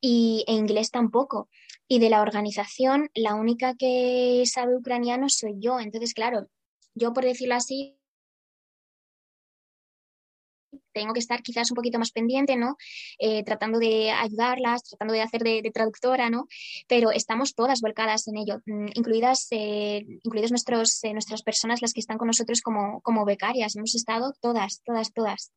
y, 0.00 0.44
e 0.46 0.54
inglés 0.54 0.90
tampoco. 0.90 1.48
Y 1.86 2.00
de 2.00 2.10
la 2.10 2.22
organización, 2.22 3.10
la 3.14 3.34
única 3.34 3.74
que 3.74 4.42
sabe 4.46 4.76
ucraniano 4.76 5.28
soy 5.28 5.54
yo. 5.58 5.80
Entonces, 5.80 6.12
claro, 6.12 6.48
yo 6.94 7.12
por 7.12 7.24
decirlo 7.24 7.54
así, 7.54 7.97
tengo 10.98 11.14
que 11.14 11.20
estar 11.20 11.42
quizás 11.42 11.70
un 11.70 11.76
poquito 11.76 11.98
más 11.98 12.10
pendiente, 12.10 12.56
¿no? 12.56 12.76
Eh, 13.18 13.42
tratando 13.44 13.78
de 13.78 14.10
ayudarlas, 14.10 14.82
tratando 14.84 15.14
de 15.14 15.22
hacer 15.22 15.42
de, 15.42 15.70
traductora, 15.72 16.28
¿no? 16.30 16.46
Pero 16.88 17.10
estamos 17.12 17.54
todas 17.54 17.80
volcadas 17.80 18.26
en 18.28 18.36
ello, 18.36 18.60
mm, 18.66 18.88
incluidas, 18.94 19.46
eh, 19.50 20.04
nuestros, 20.24 21.04
eh, 21.04 21.12
nuestras 21.12 21.42
personas, 21.42 21.82
las 21.82 21.92
que 21.92 22.00
están 22.00 22.18
con 22.18 22.26
nosotros 22.26 22.60
como, 22.62 23.00
como 23.02 23.24
becarias. 23.24 23.76
Hemos 23.76 23.94
estado 23.94 24.32
todas, 24.40 24.82
todas, 24.84 25.12
todas. 25.12 25.52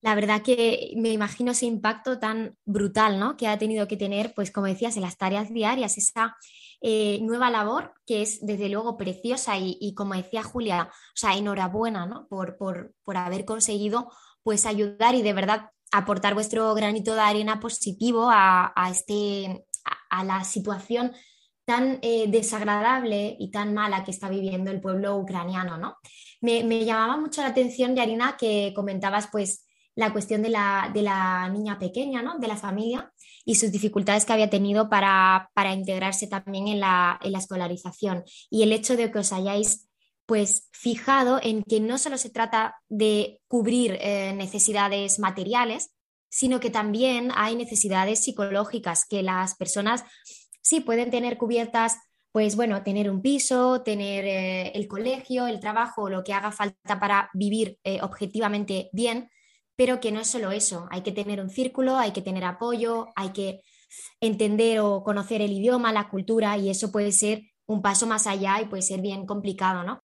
La 0.00 0.14
verdad 0.14 0.42
que 0.42 0.92
me 0.96 1.10
imagino 1.10 1.52
ese 1.52 1.66
impacto 1.66 2.18
tan 2.18 2.56
brutal, 2.64 3.18
¿no? 3.18 3.36
Que 3.36 3.48
ha 3.48 3.58
tenido 3.58 3.88
que 3.88 3.96
tener, 3.96 4.32
pues 4.34 4.52
como 4.52 4.66
decías, 4.66 4.96
en 4.96 5.02
las 5.02 5.18
tareas 5.18 5.52
diarias, 5.52 5.98
esa 5.98 6.36
eh, 6.80 7.18
nueva 7.22 7.50
labor 7.50 7.94
que 8.06 8.22
es 8.22 8.38
desde 8.46 8.68
luego 8.68 8.96
preciosa 8.96 9.58
y, 9.58 9.94
como 9.96 10.14
decía 10.14 10.44
Julia, 10.44 10.88
o 10.92 11.16
sea, 11.16 11.36
enhorabuena, 11.36 12.06
¿no? 12.06 12.28
Por, 12.28 12.56
por, 12.56 12.94
por, 13.02 13.16
haber 13.16 13.44
conseguido, 13.44 14.12
pues 14.44 14.64
ayudar 14.66 15.16
y 15.16 15.22
de 15.22 15.32
verdad 15.32 15.70
aportar 15.90 16.34
vuestro 16.34 16.72
granito 16.74 17.14
de 17.14 17.20
arena 17.20 17.58
positivo 17.58 18.28
a, 18.30 18.72
este, 18.90 19.66
a, 20.10 20.24
la 20.24 20.44
situación 20.44 21.12
tan 21.64 21.98
eh, 22.02 22.26
desagradable 22.28 23.36
y 23.38 23.50
tan 23.50 23.74
mala 23.74 24.04
que 24.04 24.12
está 24.12 24.28
viviendo 24.28 24.70
el 24.70 24.80
pueblo 24.80 25.16
ucraniano, 25.16 25.76
¿no? 25.78 25.96
Me, 26.40 26.62
me 26.62 26.84
llamaba 26.84 27.16
mucho 27.16 27.42
la 27.42 27.48
atención, 27.48 27.96
Yarina, 27.96 28.36
que 28.38 28.72
comentabas, 28.76 29.28
pues, 29.32 29.67
la 29.98 30.12
cuestión 30.12 30.42
de 30.42 30.48
la, 30.48 30.92
de 30.94 31.02
la 31.02 31.48
niña 31.48 31.76
pequeña, 31.76 32.22
¿no? 32.22 32.38
de 32.38 32.46
la 32.46 32.56
familia 32.56 33.12
y 33.44 33.56
sus 33.56 33.72
dificultades 33.72 34.24
que 34.24 34.32
había 34.32 34.48
tenido 34.48 34.88
para, 34.88 35.50
integrarse 35.74 36.28
también 36.28 36.68
en 36.68 36.78
la, 36.78 37.18
escolarización. 37.24 38.22
Y 38.48 38.62
el 38.62 38.72
hecho 38.72 38.96
de 38.96 39.10
que 39.10 39.18
os 39.18 39.32
hayáis 39.32 39.88
pues 40.24 40.68
fijado 40.70 41.40
en 41.42 41.64
que 41.64 41.80
no 41.80 41.98
solo 41.98 42.16
se 42.16 42.30
trata 42.30 42.76
de 42.88 43.40
cubrir 43.48 43.98
eh, 44.00 44.32
necesidades 44.36 45.18
materiales, 45.18 45.90
sino 46.28 46.60
que 46.60 46.70
también 46.70 47.32
hay 47.34 47.56
necesidades 47.56 48.22
psicológicas 48.22 49.04
que 49.04 49.24
las 49.24 49.56
personas 49.56 50.04
sí 50.62 50.78
pueden 50.78 51.10
tener 51.10 51.38
cubiertas, 51.38 51.96
pues 52.30 52.54
bueno, 52.54 52.84
tener 52.84 53.10
un 53.10 53.20
piso, 53.20 53.82
tener 53.82 54.24
eh, 54.26 54.68
el 54.76 54.86
colegio, 54.86 55.48
el 55.48 55.58
trabajo, 55.58 56.08
lo 56.08 56.22
que 56.22 56.34
haga 56.34 56.52
falta 56.52 57.00
para 57.00 57.30
vivir 57.34 57.80
eh, 57.82 57.98
objetivamente 58.00 58.90
bien, 58.92 59.28
pero 59.78 60.00
que 60.00 60.10
no 60.10 60.18
es 60.18 60.26
solo 60.26 60.50
eso, 60.50 60.88
hay 60.90 61.02
que 61.02 61.12
tener 61.12 61.40
un 61.40 61.50
círculo, 61.50 61.98
hay 61.98 62.10
que 62.10 62.20
tener 62.20 62.44
apoyo, 62.44 63.06
hay 63.14 63.30
que 63.30 63.60
entender 64.20 64.80
o 64.80 65.04
conocer 65.04 65.40
el 65.40 65.52
idioma, 65.52 65.92
la 65.92 66.08
cultura 66.08 66.58
y 66.58 66.68
eso 66.68 66.90
puede 66.90 67.12
ser 67.12 67.42
un 67.64 67.80
paso 67.80 68.04
más 68.08 68.26
allá 68.26 68.60
y 68.60 68.64
puede 68.66 68.82
ser 68.82 69.00
bien 69.00 69.24
complicado, 69.24 69.84
¿no? 69.84 70.02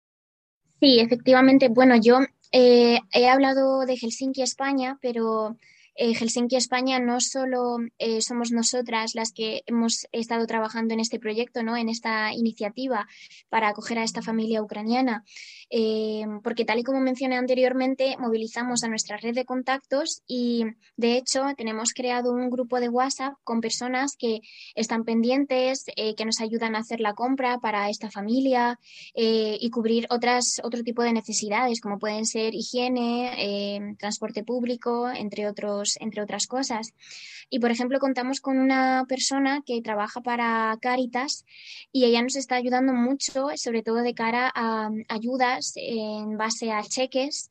Sí, 0.78 1.00
efectivamente. 1.00 1.68
Bueno, 1.68 1.96
yo 1.96 2.20
eh, 2.52 3.00
he 3.12 3.28
hablado 3.28 3.84
de 3.86 3.96
Helsinki, 3.96 4.40
España, 4.40 4.98
pero 5.02 5.56
eh, 5.96 6.14
Helsinki, 6.14 6.56
España, 6.56 7.00
no 7.00 7.20
solo 7.20 7.78
eh, 7.98 8.20
somos 8.20 8.52
nosotras 8.52 9.14
las 9.14 9.32
que 9.32 9.62
hemos 9.66 10.06
estado 10.12 10.46
trabajando 10.46 10.92
en 10.92 11.00
este 11.00 11.18
proyecto, 11.18 11.62
¿no? 11.62 11.76
en 11.76 11.88
esta 11.88 12.34
iniciativa 12.34 13.08
para 13.48 13.68
acoger 13.68 13.98
a 13.98 14.04
esta 14.04 14.20
familia 14.20 14.62
ucraniana, 14.62 15.24
eh, 15.70 16.24
porque 16.42 16.64
tal 16.64 16.78
y 16.78 16.82
como 16.82 17.00
mencioné 17.00 17.36
anteriormente, 17.36 18.16
movilizamos 18.18 18.84
a 18.84 18.88
nuestra 18.88 19.16
red 19.16 19.34
de 19.34 19.44
contactos 19.44 20.22
y 20.26 20.64
de 20.96 21.16
hecho 21.16 21.44
tenemos 21.56 21.92
creado 21.92 22.32
un 22.32 22.50
grupo 22.50 22.80
de 22.80 22.88
WhatsApp 22.88 23.34
con 23.44 23.60
personas 23.60 24.16
que 24.18 24.40
están 24.74 25.04
pendientes, 25.04 25.84
que 25.94 26.24
nos 26.24 26.40
ayudan 26.40 26.76
a 26.76 26.80
hacer 26.80 27.00
la 27.00 27.14
compra 27.14 27.58
para 27.58 27.88
esta 27.90 28.10
familia 28.10 28.78
y 29.14 29.68
cubrir 29.70 30.06
otras, 30.10 30.60
otro 30.62 30.82
tipo 30.82 31.02
de 31.02 31.12
necesidades, 31.12 31.80
como 31.80 31.98
pueden 31.98 32.26
ser 32.26 32.54
higiene, 32.54 33.96
transporte 33.98 34.44
público, 34.44 35.10
entre 35.10 35.48
otros 35.48 35.96
entre 36.00 36.22
otras 36.22 36.46
cosas. 36.46 36.92
Y, 37.48 37.60
por 37.60 37.70
ejemplo, 37.70 37.98
contamos 38.00 38.40
con 38.40 38.58
una 38.58 39.04
persona 39.08 39.62
que 39.64 39.80
trabaja 39.80 40.20
para 40.20 40.76
Caritas 40.80 41.44
y 41.92 42.04
ella 42.04 42.22
nos 42.22 42.36
está 42.36 42.56
ayudando 42.56 42.92
mucho, 42.92 43.48
sobre 43.54 43.82
todo 43.82 43.96
de 44.02 44.14
cara 44.14 44.50
a 44.54 44.90
en 45.76 46.36
base 46.36 46.70
a 46.72 46.82
cheques, 46.82 47.50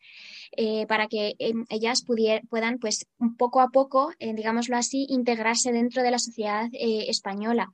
eh, 0.57 0.85
para 0.87 1.07
que 1.07 1.35
em, 1.39 1.65
ellas 1.69 2.03
puedan, 2.49 2.79
pues, 2.79 3.05
poco 3.37 3.61
a 3.61 3.69
poco, 3.69 4.11
eh, 4.19 4.33
digámoslo 4.33 4.77
así, 4.77 5.05
integrarse 5.09 5.71
dentro 5.71 6.03
de 6.03 6.11
la 6.11 6.19
sociedad 6.19 6.67
eh, 6.73 7.05
española. 7.09 7.71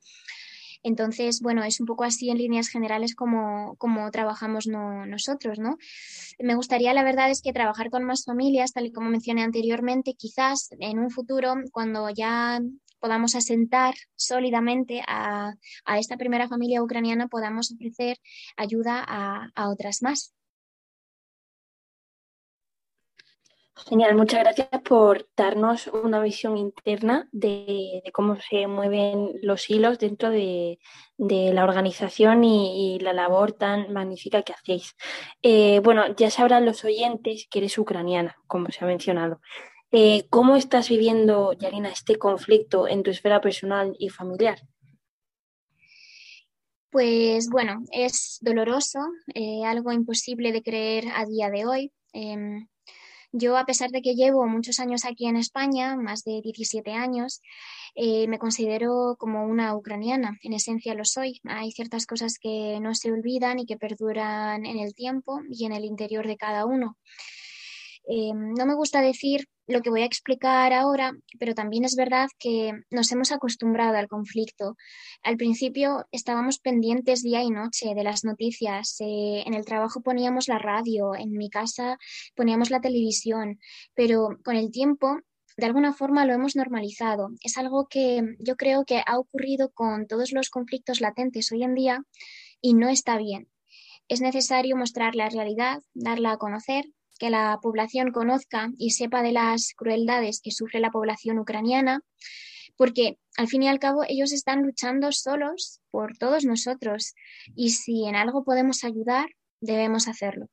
Entonces, 0.84 1.41
bueno, 1.41 1.63
es 1.63 1.80
un 1.80 1.86
poco 1.86 2.04
así 2.04 2.30
en 2.30 2.39
líneas 2.39 2.67
generales 2.67 3.13
como, 3.13 3.78
trabajamos 4.12 4.65
nosotros, 4.67 5.60
¿no? 5.60 5.78
Me 6.39 6.56
gustaría, 6.56 6.94
la 6.94 7.04
verdad, 7.04 7.30
es 7.30 7.41
que 7.41 7.54
trabajar 7.54 7.91
con 7.91 8.04
más 8.04 8.26
familias, 8.26 8.74
tal 8.74 8.88
y 8.88 8.91
como 8.91 9.10
mencioné 9.10 9.44
anteriormente, 9.44 10.15
quizás 10.15 10.70
en 10.80 10.98
un 10.98 11.12
futuro, 11.12 11.54
cuando 11.72 12.10
ya 12.10 12.60
podamos 13.02 13.36
asentar 13.36 13.96
sólidamente 14.16 15.02
a, 15.08 15.54
esta 15.98 16.16
primera 16.16 16.48
familia 16.48 16.82
ucraniana, 16.82 17.28
podamos 17.28 17.72
ofrecer 17.74 18.18
ayuda 18.56 19.04
a 19.04 19.70
otras 19.70 20.02
más. 20.02 20.34
Genial, 23.88 24.16
muchas 24.16 24.42
gracias 24.42 24.68
por 24.84 25.28
darnos 25.36 25.88
una 25.88 26.22
visión 26.22 26.56
interna 26.58 27.28
de, 27.32 28.04
cómo 28.14 28.38
se 28.40 28.68
mueven 28.68 29.32
los 29.42 29.70
hilos 29.70 29.98
dentro 29.98 30.30
de, 30.30 30.78
la 31.18 31.64
organización 31.64 32.44
y, 32.44 33.00
la 33.00 33.14
labor 33.14 33.54
tan 33.54 33.92
magnífica 33.92 34.44
que 34.44 34.54
hacéis. 34.54 34.96
Eh, 35.42 35.80
bueno, 35.84 36.16
ya 36.16 36.30
sabrán 36.30 36.66
los 36.66 36.84
oyentes 36.84 37.48
que 37.50 37.60
eres 37.60 37.78
ucraniana, 37.78 38.36
como 38.48 38.68
se 38.70 38.84
ha 38.84 38.88
mencionado. 38.88 39.42
Eh, 39.93 40.25
¿Cómo 40.30 40.56
estás 40.56 40.88
viviendo, 40.88 41.51
Yarina, 41.51 41.89
este 41.89 42.15
conflicto 42.15 42.88
en 42.88 43.04
tu 43.04 43.12
esfera 43.12 43.41
personal 43.41 43.93
y 43.99 44.08
familiar? 44.08 44.62
Pues 46.89 47.49
bueno, 47.49 47.84
es 47.91 48.38
doloroso, 48.39 48.99
eh, 49.34 49.65
algo 49.65 49.91
imposible 49.91 50.54
de 50.54 50.63
creer 50.63 51.06
a 51.13 51.25
día 51.25 51.49
de 51.49 51.65
hoy. 51.65 51.91
Em, 52.13 52.67
yo, 53.34 53.58
a 53.58 53.65
pesar 53.65 53.91
de 53.91 54.01
que 54.01 54.15
llevo 54.15 54.47
muchos 54.47 54.80
años 54.80 55.04
aquí 55.04 55.25
en 55.25 55.36
España, 55.36 55.97
más 55.97 56.23
de 56.23 56.39
17 56.41 56.91
años, 56.93 57.41
eh, 57.95 58.27
me 58.30 58.39
considero 58.39 59.17
como 59.19 59.45
una 59.45 59.75
ucraniana. 59.75 60.38
En 60.41 60.54
esencia 60.54 60.95
lo 60.95 61.04
soy. 61.04 61.41
Hay 61.43 61.71
ciertas 61.71 62.06
cosas 62.06 62.38
que 62.39 62.80
no 62.82 62.95
se 62.95 63.12
olvidan 63.12 63.60
y 63.60 63.65
que 63.65 63.75
perduran 63.75 64.65
en 64.65 64.80
el 64.80 64.93
tiempo 64.93 65.41
y 65.49 65.65
en 65.65 65.73
el 65.73 65.84
interior 65.84 66.27
de 66.27 66.38
cada 66.38 66.65
uno. 66.65 66.97
Eh, 68.08 68.32
no 68.34 68.65
me 68.65 68.75
gusta 68.75 69.01
decir 69.01 69.47
lo 69.71 69.81
que 69.81 69.89
voy 69.89 70.01
a 70.01 70.05
explicar 70.05 70.73
ahora, 70.73 71.13
pero 71.39 71.53
también 71.55 71.86
es 71.86 71.95
verdad 71.95 72.27
que 72.39 72.73
nos 72.89 73.12
hemos 73.12 73.31
acostumbrado 73.31 73.97
al 73.97 74.07
conflicto. 74.07 74.75
Al 75.23 75.38
principio 75.38 76.05
estábamos 76.12 76.60
pendientes 76.60 77.23
día 77.23 77.43
y 77.43 77.49
noche 77.49 77.93
de 77.95 78.03
las 78.03 78.23
noticias. 78.23 78.97
Eh, 78.99 79.43
en 79.45 79.53
el 79.53 79.65
trabajo 79.65 80.01
poníamos 80.01 80.47
la 80.47 80.60
radio, 80.60 81.15
en 81.15 81.31
mi 81.31 81.49
casa 81.49 81.97
poníamos 82.36 82.69
la 82.69 82.81
televisión, 82.81 83.60
pero 83.95 84.38
con 84.43 84.55
el 84.55 84.71
tiempo 84.71 85.19
de 85.57 85.65
alguna 85.65 85.93
forma 85.93 86.25
lo 86.25 86.34
hemos 86.34 86.55
normalizado. 86.55 87.29
Es 87.43 87.57
algo 87.57 87.88
que 87.88 88.21
yo 88.39 88.55
creo 88.55 88.86
que 88.86 89.01
ha 89.05 89.19
ocurrido 89.19 89.71
con 89.71 90.07
todos 90.07 90.31
los 90.31 90.49
conflictos 90.49 91.01
latentes 91.01 91.51
hoy 91.51 91.63
en 91.63 91.75
día 91.75 92.03
y 92.62 92.73
no 92.73 92.89
está 92.89 93.17
bien. 93.17 93.49
Es 94.07 94.21
necesario 94.21 94.75
mostrar 94.75 95.15
la 95.15 95.29
realidad, 95.29 95.81
darla 95.93 96.34
a 96.34 96.38
conocer 96.38 96.86
que 97.21 97.29
la 97.29 97.60
población 97.62 98.12
conozca 98.12 98.71
y 98.79 98.89
sepa 98.89 99.21
de 99.21 99.31
las 99.31 99.73
crueldades 99.75 100.41
que 100.41 100.49
sufre 100.49 100.79
la 100.79 100.89
población 100.89 101.38
ucraniana, 101.38 102.01
porque 102.77 103.19
al 103.38 103.47
fin 103.47 103.62
y 103.62 103.67
al 103.67 103.77
cabo 103.77 104.03
ellos 104.10 104.31
están 104.31 104.63
luchando 104.63 105.12
solos 105.12 105.81
por 105.91 106.17
todos 106.17 106.45
nosotros 106.45 107.13
y 107.55 107.69
si 107.69 108.07
en 108.07 108.15
algo 108.15 108.43
podemos 108.43 108.84
ayudar, 108.84 109.27
debemos 109.60 110.07
hacerlo. 110.07 110.47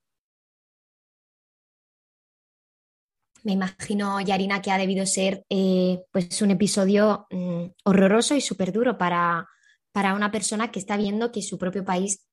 Me 3.45 3.53
imagino, 3.53 4.21
Yarina, 4.21 4.61
que 4.61 4.71
ha 4.71 4.77
debido 4.77 5.07
ser 5.07 5.47
eh, 5.49 6.03
pues 6.13 6.43
un 6.43 6.51
episodio 6.51 7.27
mm, 7.31 7.65
horroroso 7.85 8.35
y 8.35 8.43
súper 8.43 8.73
duro 8.73 8.99
para, 8.99 9.49
para 9.91 10.13
una 10.13 10.31
persona 10.31 10.71
que 10.71 10.81
está 10.81 10.99
viendo 10.99 11.33
que 11.33 11.41
su 11.41 11.57
propio 11.57 11.83
país 11.87 12.27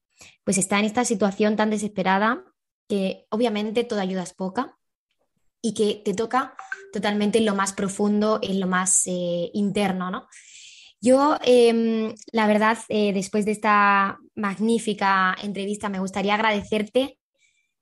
pues 0.43 0.57
está 0.57 0.77
en 0.79 0.85
esta 0.85 1.05
situación 1.05 1.55
tan 1.55 1.69
desesperada 1.69 2.43
que 2.87 3.25
obviamente 3.29 3.83
toda 3.83 4.01
ayuda 4.01 4.23
es 4.23 4.33
poca 4.33 4.77
y 5.61 5.73
que 5.73 6.01
te 6.05 6.13
toca 6.13 6.55
totalmente 6.93 7.39
en 7.39 7.45
lo 7.45 7.55
más 7.55 7.73
profundo, 7.73 8.39
en 8.41 8.59
lo 8.59 8.67
más 8.67 9.03
eh, 9.07 9.49
interno, 9.53 10.11
¿no? 10.11 10.27
Yo, 11.01 11.37
em, 11.43 12.15
la 12.31 12.47
verdad, 12.47 12.77
eh, 12.89 13.13
después 13.13 13.45
de 13.45 13.51
esta 13.51 14.17
magnífica 14.33 15.35
entrevista, 15.41 15.89
me 15.89 15.99
gustaría 15.99 16.33
agradecerte 16.33 17.19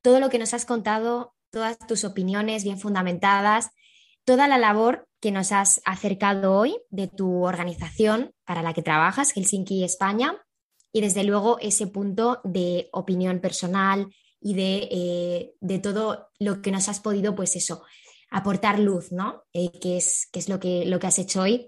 todo 0.01 0.19
lo 0.19 0.29
que 0.29 0.39
nos 0.39 0.53
has 0.53 0.65
contado, 0.65 1.33
todas 1.49 1.77
tus 1.79 2.03
opiniones 2.03 2.63
bien 2.63 2.79
fundamentadas, 2.79 3.69
toda 4.25 4.47
la 4.47 4.57
labor 4.57 5.07
que 5.21 5.31
nos 5.31 5.51
has 5.51 5.81
acercado 5.85 6.53
hoy 6.57 6.77
de 6.89 7.07
tu 7.07 7.45
organización 7.45 8.33
para 8.45 8.61
la 8.61 8.73
que 8.73 8.81
trabajas, 8.81 9.31
Helsinki 9.31 9.83
España, 9.83 10.35
y 10.91 11.01
desde 11.01 11.23
luego 11.23 11.59
ese 11.59 11.87
punto 11.87 12.41
de 12.43 12.89
opinión 12.91 13.39
personal 13.39 14.13
y 14.43 14.53
de, 14.55 14.89
eh, 14.91 15.53
de 15.61 15.79
todo 15.79 16.27
lo 16.39 16.61
que 16.61 16.71
nos 16.71 16.89
has 16.89 16.99
podido, 16.99 17.35
pues 17.35 17.55
eso, 17.55 17.83
aportar 18.29 18.79
luz, 18.79 19.11
¿no? 19.11 19.43
Eh, 19.53 19.71
que, 19.79 19.97
es, 19.97 20.27
que 20.31 20.39
es 20.39 20.49
lo 20.49 20.59
que, 20.59 20.85
lo 20.85 20.99
que 20.99 21.07
has 21.07 21.19
hecho 21.19 21.41
hoy. 21.41 21.67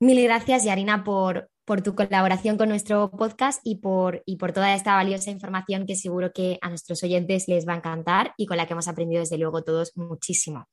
Mil 0.00 0.20
gracias, 0.22 0.64
Yarina, 0.64 1.04
por, 1.04 1.48
por 1.64 1.82
tu 1.82 1.94
colaboración 1.94 2.58
con 2.58 2.68
nuestro 2.70 3.10
podcast 3.10 3.60
y 3.62 3.76
por, 3.76 4.22
y 4.26 4.36
por 4.36 4.52
toda 4.52 4.74
esta 4.74 4.94
valiosa 4.94 5.30
información 5.30 5.86
que 5.86 5.94
seguro 5.94 6.32
que 6.32 6.58
a 6.60 6.68
nuestros 6.68 7.02
oyentes 7.04 7.46
les 7.46 7.68
va 7.68 7.74
a 7.74 7.76
encantar 7.76 8.34
y 8.36 8.46
con 8.46 8.56
la 8.56 8.66
que 8.66 8.72
hemos 8.72 8.88
aprendido 8.88 9.20
desde 9.20 9.38
luego 9.38 9.62
todos 9.62 9.96
muchísimo. 9.96 10.66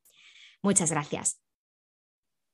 Muchas 0.63 0.89
gracias. 0.89 1.48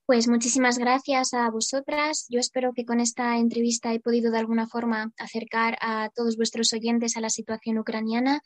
Pues 0.06 0.28
muchísimas 0.28 0.78
gracias 0.78 1.34
a 1.34 1.50
vosotras. 1.50 2.26
Yo 2.28 2.38
espero 2.38 2.72
que 2.72 2.84
con 2.84 3.00
esta 3.00 3.38
entrevista 3.38 3.92
he 3.92 3.98
podido 3.98 4.30
de 4.30 4.38
alguna 4.38 4.68
forma 4.68 5.10
acercar 5.18 5.76
a 5.80 6.10
todos 6.14 6.36
vuestros 6.36 6.72
oyentes 6.72 7.16
a 7.16 7.20
la 7.20 7.28
situación 7.28 7.76
ucraniana 7.78 8.40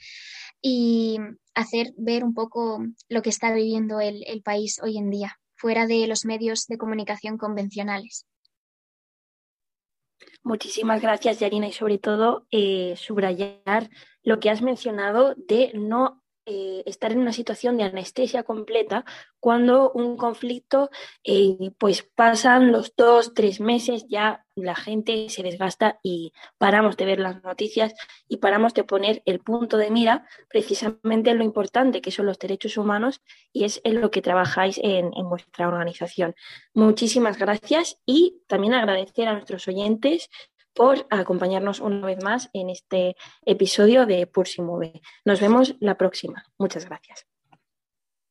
y 0.62 1.18
hacer 1.54 1.92
ver 1.98 2.24
un 2.24 2.32
poco 2.32 2.82
lo 3.10 3.20
que 3.20 3.28
está 3.28 3.52
viviendo 3.52 4.00
el, 4.00 4.24
país 4.42 4.80
hoy 4.82 4.96
en 4.96 5.10
día, 5.10 5.38
fuera 5.54 5.86
de 5.86 6.06
los 6.06 6.24
medios 6.24 6.66
de 6.66 6.78
comunicación 6.78 7.36
convencionales. 7.36 8.24
Muchísimas 10.42 11.02
gracias, 11.02 11.40
Yarina, 11.40 11.68
y 11.68 11.72
sobre 11.72 11.98
todo 11.98 12.46
eh, 12.50 12.94
subrayar 12.96 13.90
lo 14.22 14.40
que 14.40 14.48
has 14.48 14.62
mencionado 14.62 15.34
de 15.36 15.72
no 15.74 16.19
eh, 16.46 16.82
estar 16.86 17.12
en 17.12 17.18
una 17.18 17.32
situación 17.32 17.76
de 17.76 17.84
anestesia 17.84 18.42
completa 18.42 19.04
cuando 19.38 19.90
un 19.92 20.16
conflicto, 20.16 20.90
eh, 21.24 21.70
pues 21.78 22.02
pasan 22.02 22.72
los 22.72 22.94
dos, 22.96 23.34
tres 23.34 23.60
meses, 23.60 24.06
ya 24.08 24.44
la 24.54 24.74
gente 24.74 25.28
se 25.28 25.42
desgasta 25.42 25.98
y 26.02 26.32
paramos 26.58 26.96
de 26.96 27.06
ver 27.06 27.20
las 27.20 27.42
noticias 27.42 27.94
y 28.28 28.38
paramos 28.38 28.74
de 28.74 28.84
poner 28.84 29.22
el 29.24 29.40
punto 29.40 29.76
de 29.76 29.90
mira 29.90 30.26
precisamente 30.48 31.30
en 31.30 31.38
lo 31.38 31.44
importante 31.44 32.00
que 32.02 32.10
son 32.10 32.26
los 32.26 32.38
derechos 32.38 32.76
humanos 32.76 33.22
y 33.52 33.64
es 33.64 33.80
en 33.84 34.00
lo 34.00 34.10
que 34.10 34.22
trabajáis 34.22 34.78
en, 34.82 35.10
en 35.16 35.28
vuestra 35.28 35.68
organización. 35.68 36.34
Muchísimas 36.74 37.38
gracias 37.38 37.98
y 38.04 38.42
también 38.46 38.74
agradecer 38.74 39.28
a 39.28 39.34
nuestros 39.34 39.68
oyentes 39.68 40.28
por 40.74 41.06
acompañarnos 41.10 41.80
una 41.80 42.06
vez 42.06 42.22
más 42.22 42.50
en 42.52 42.70
este 42.70 43.16
episodio 43.44 44.06
de 44.06 44.26
Pursi 44.26 44.62
Mueve. 44.62 45.00
Nos 45.24 45.40
vemos 45.40 45.76
la 45.80 45.96
próxima. 45.96 46.44
Muchas 46.58 46.86
gracias. 46.86 47.29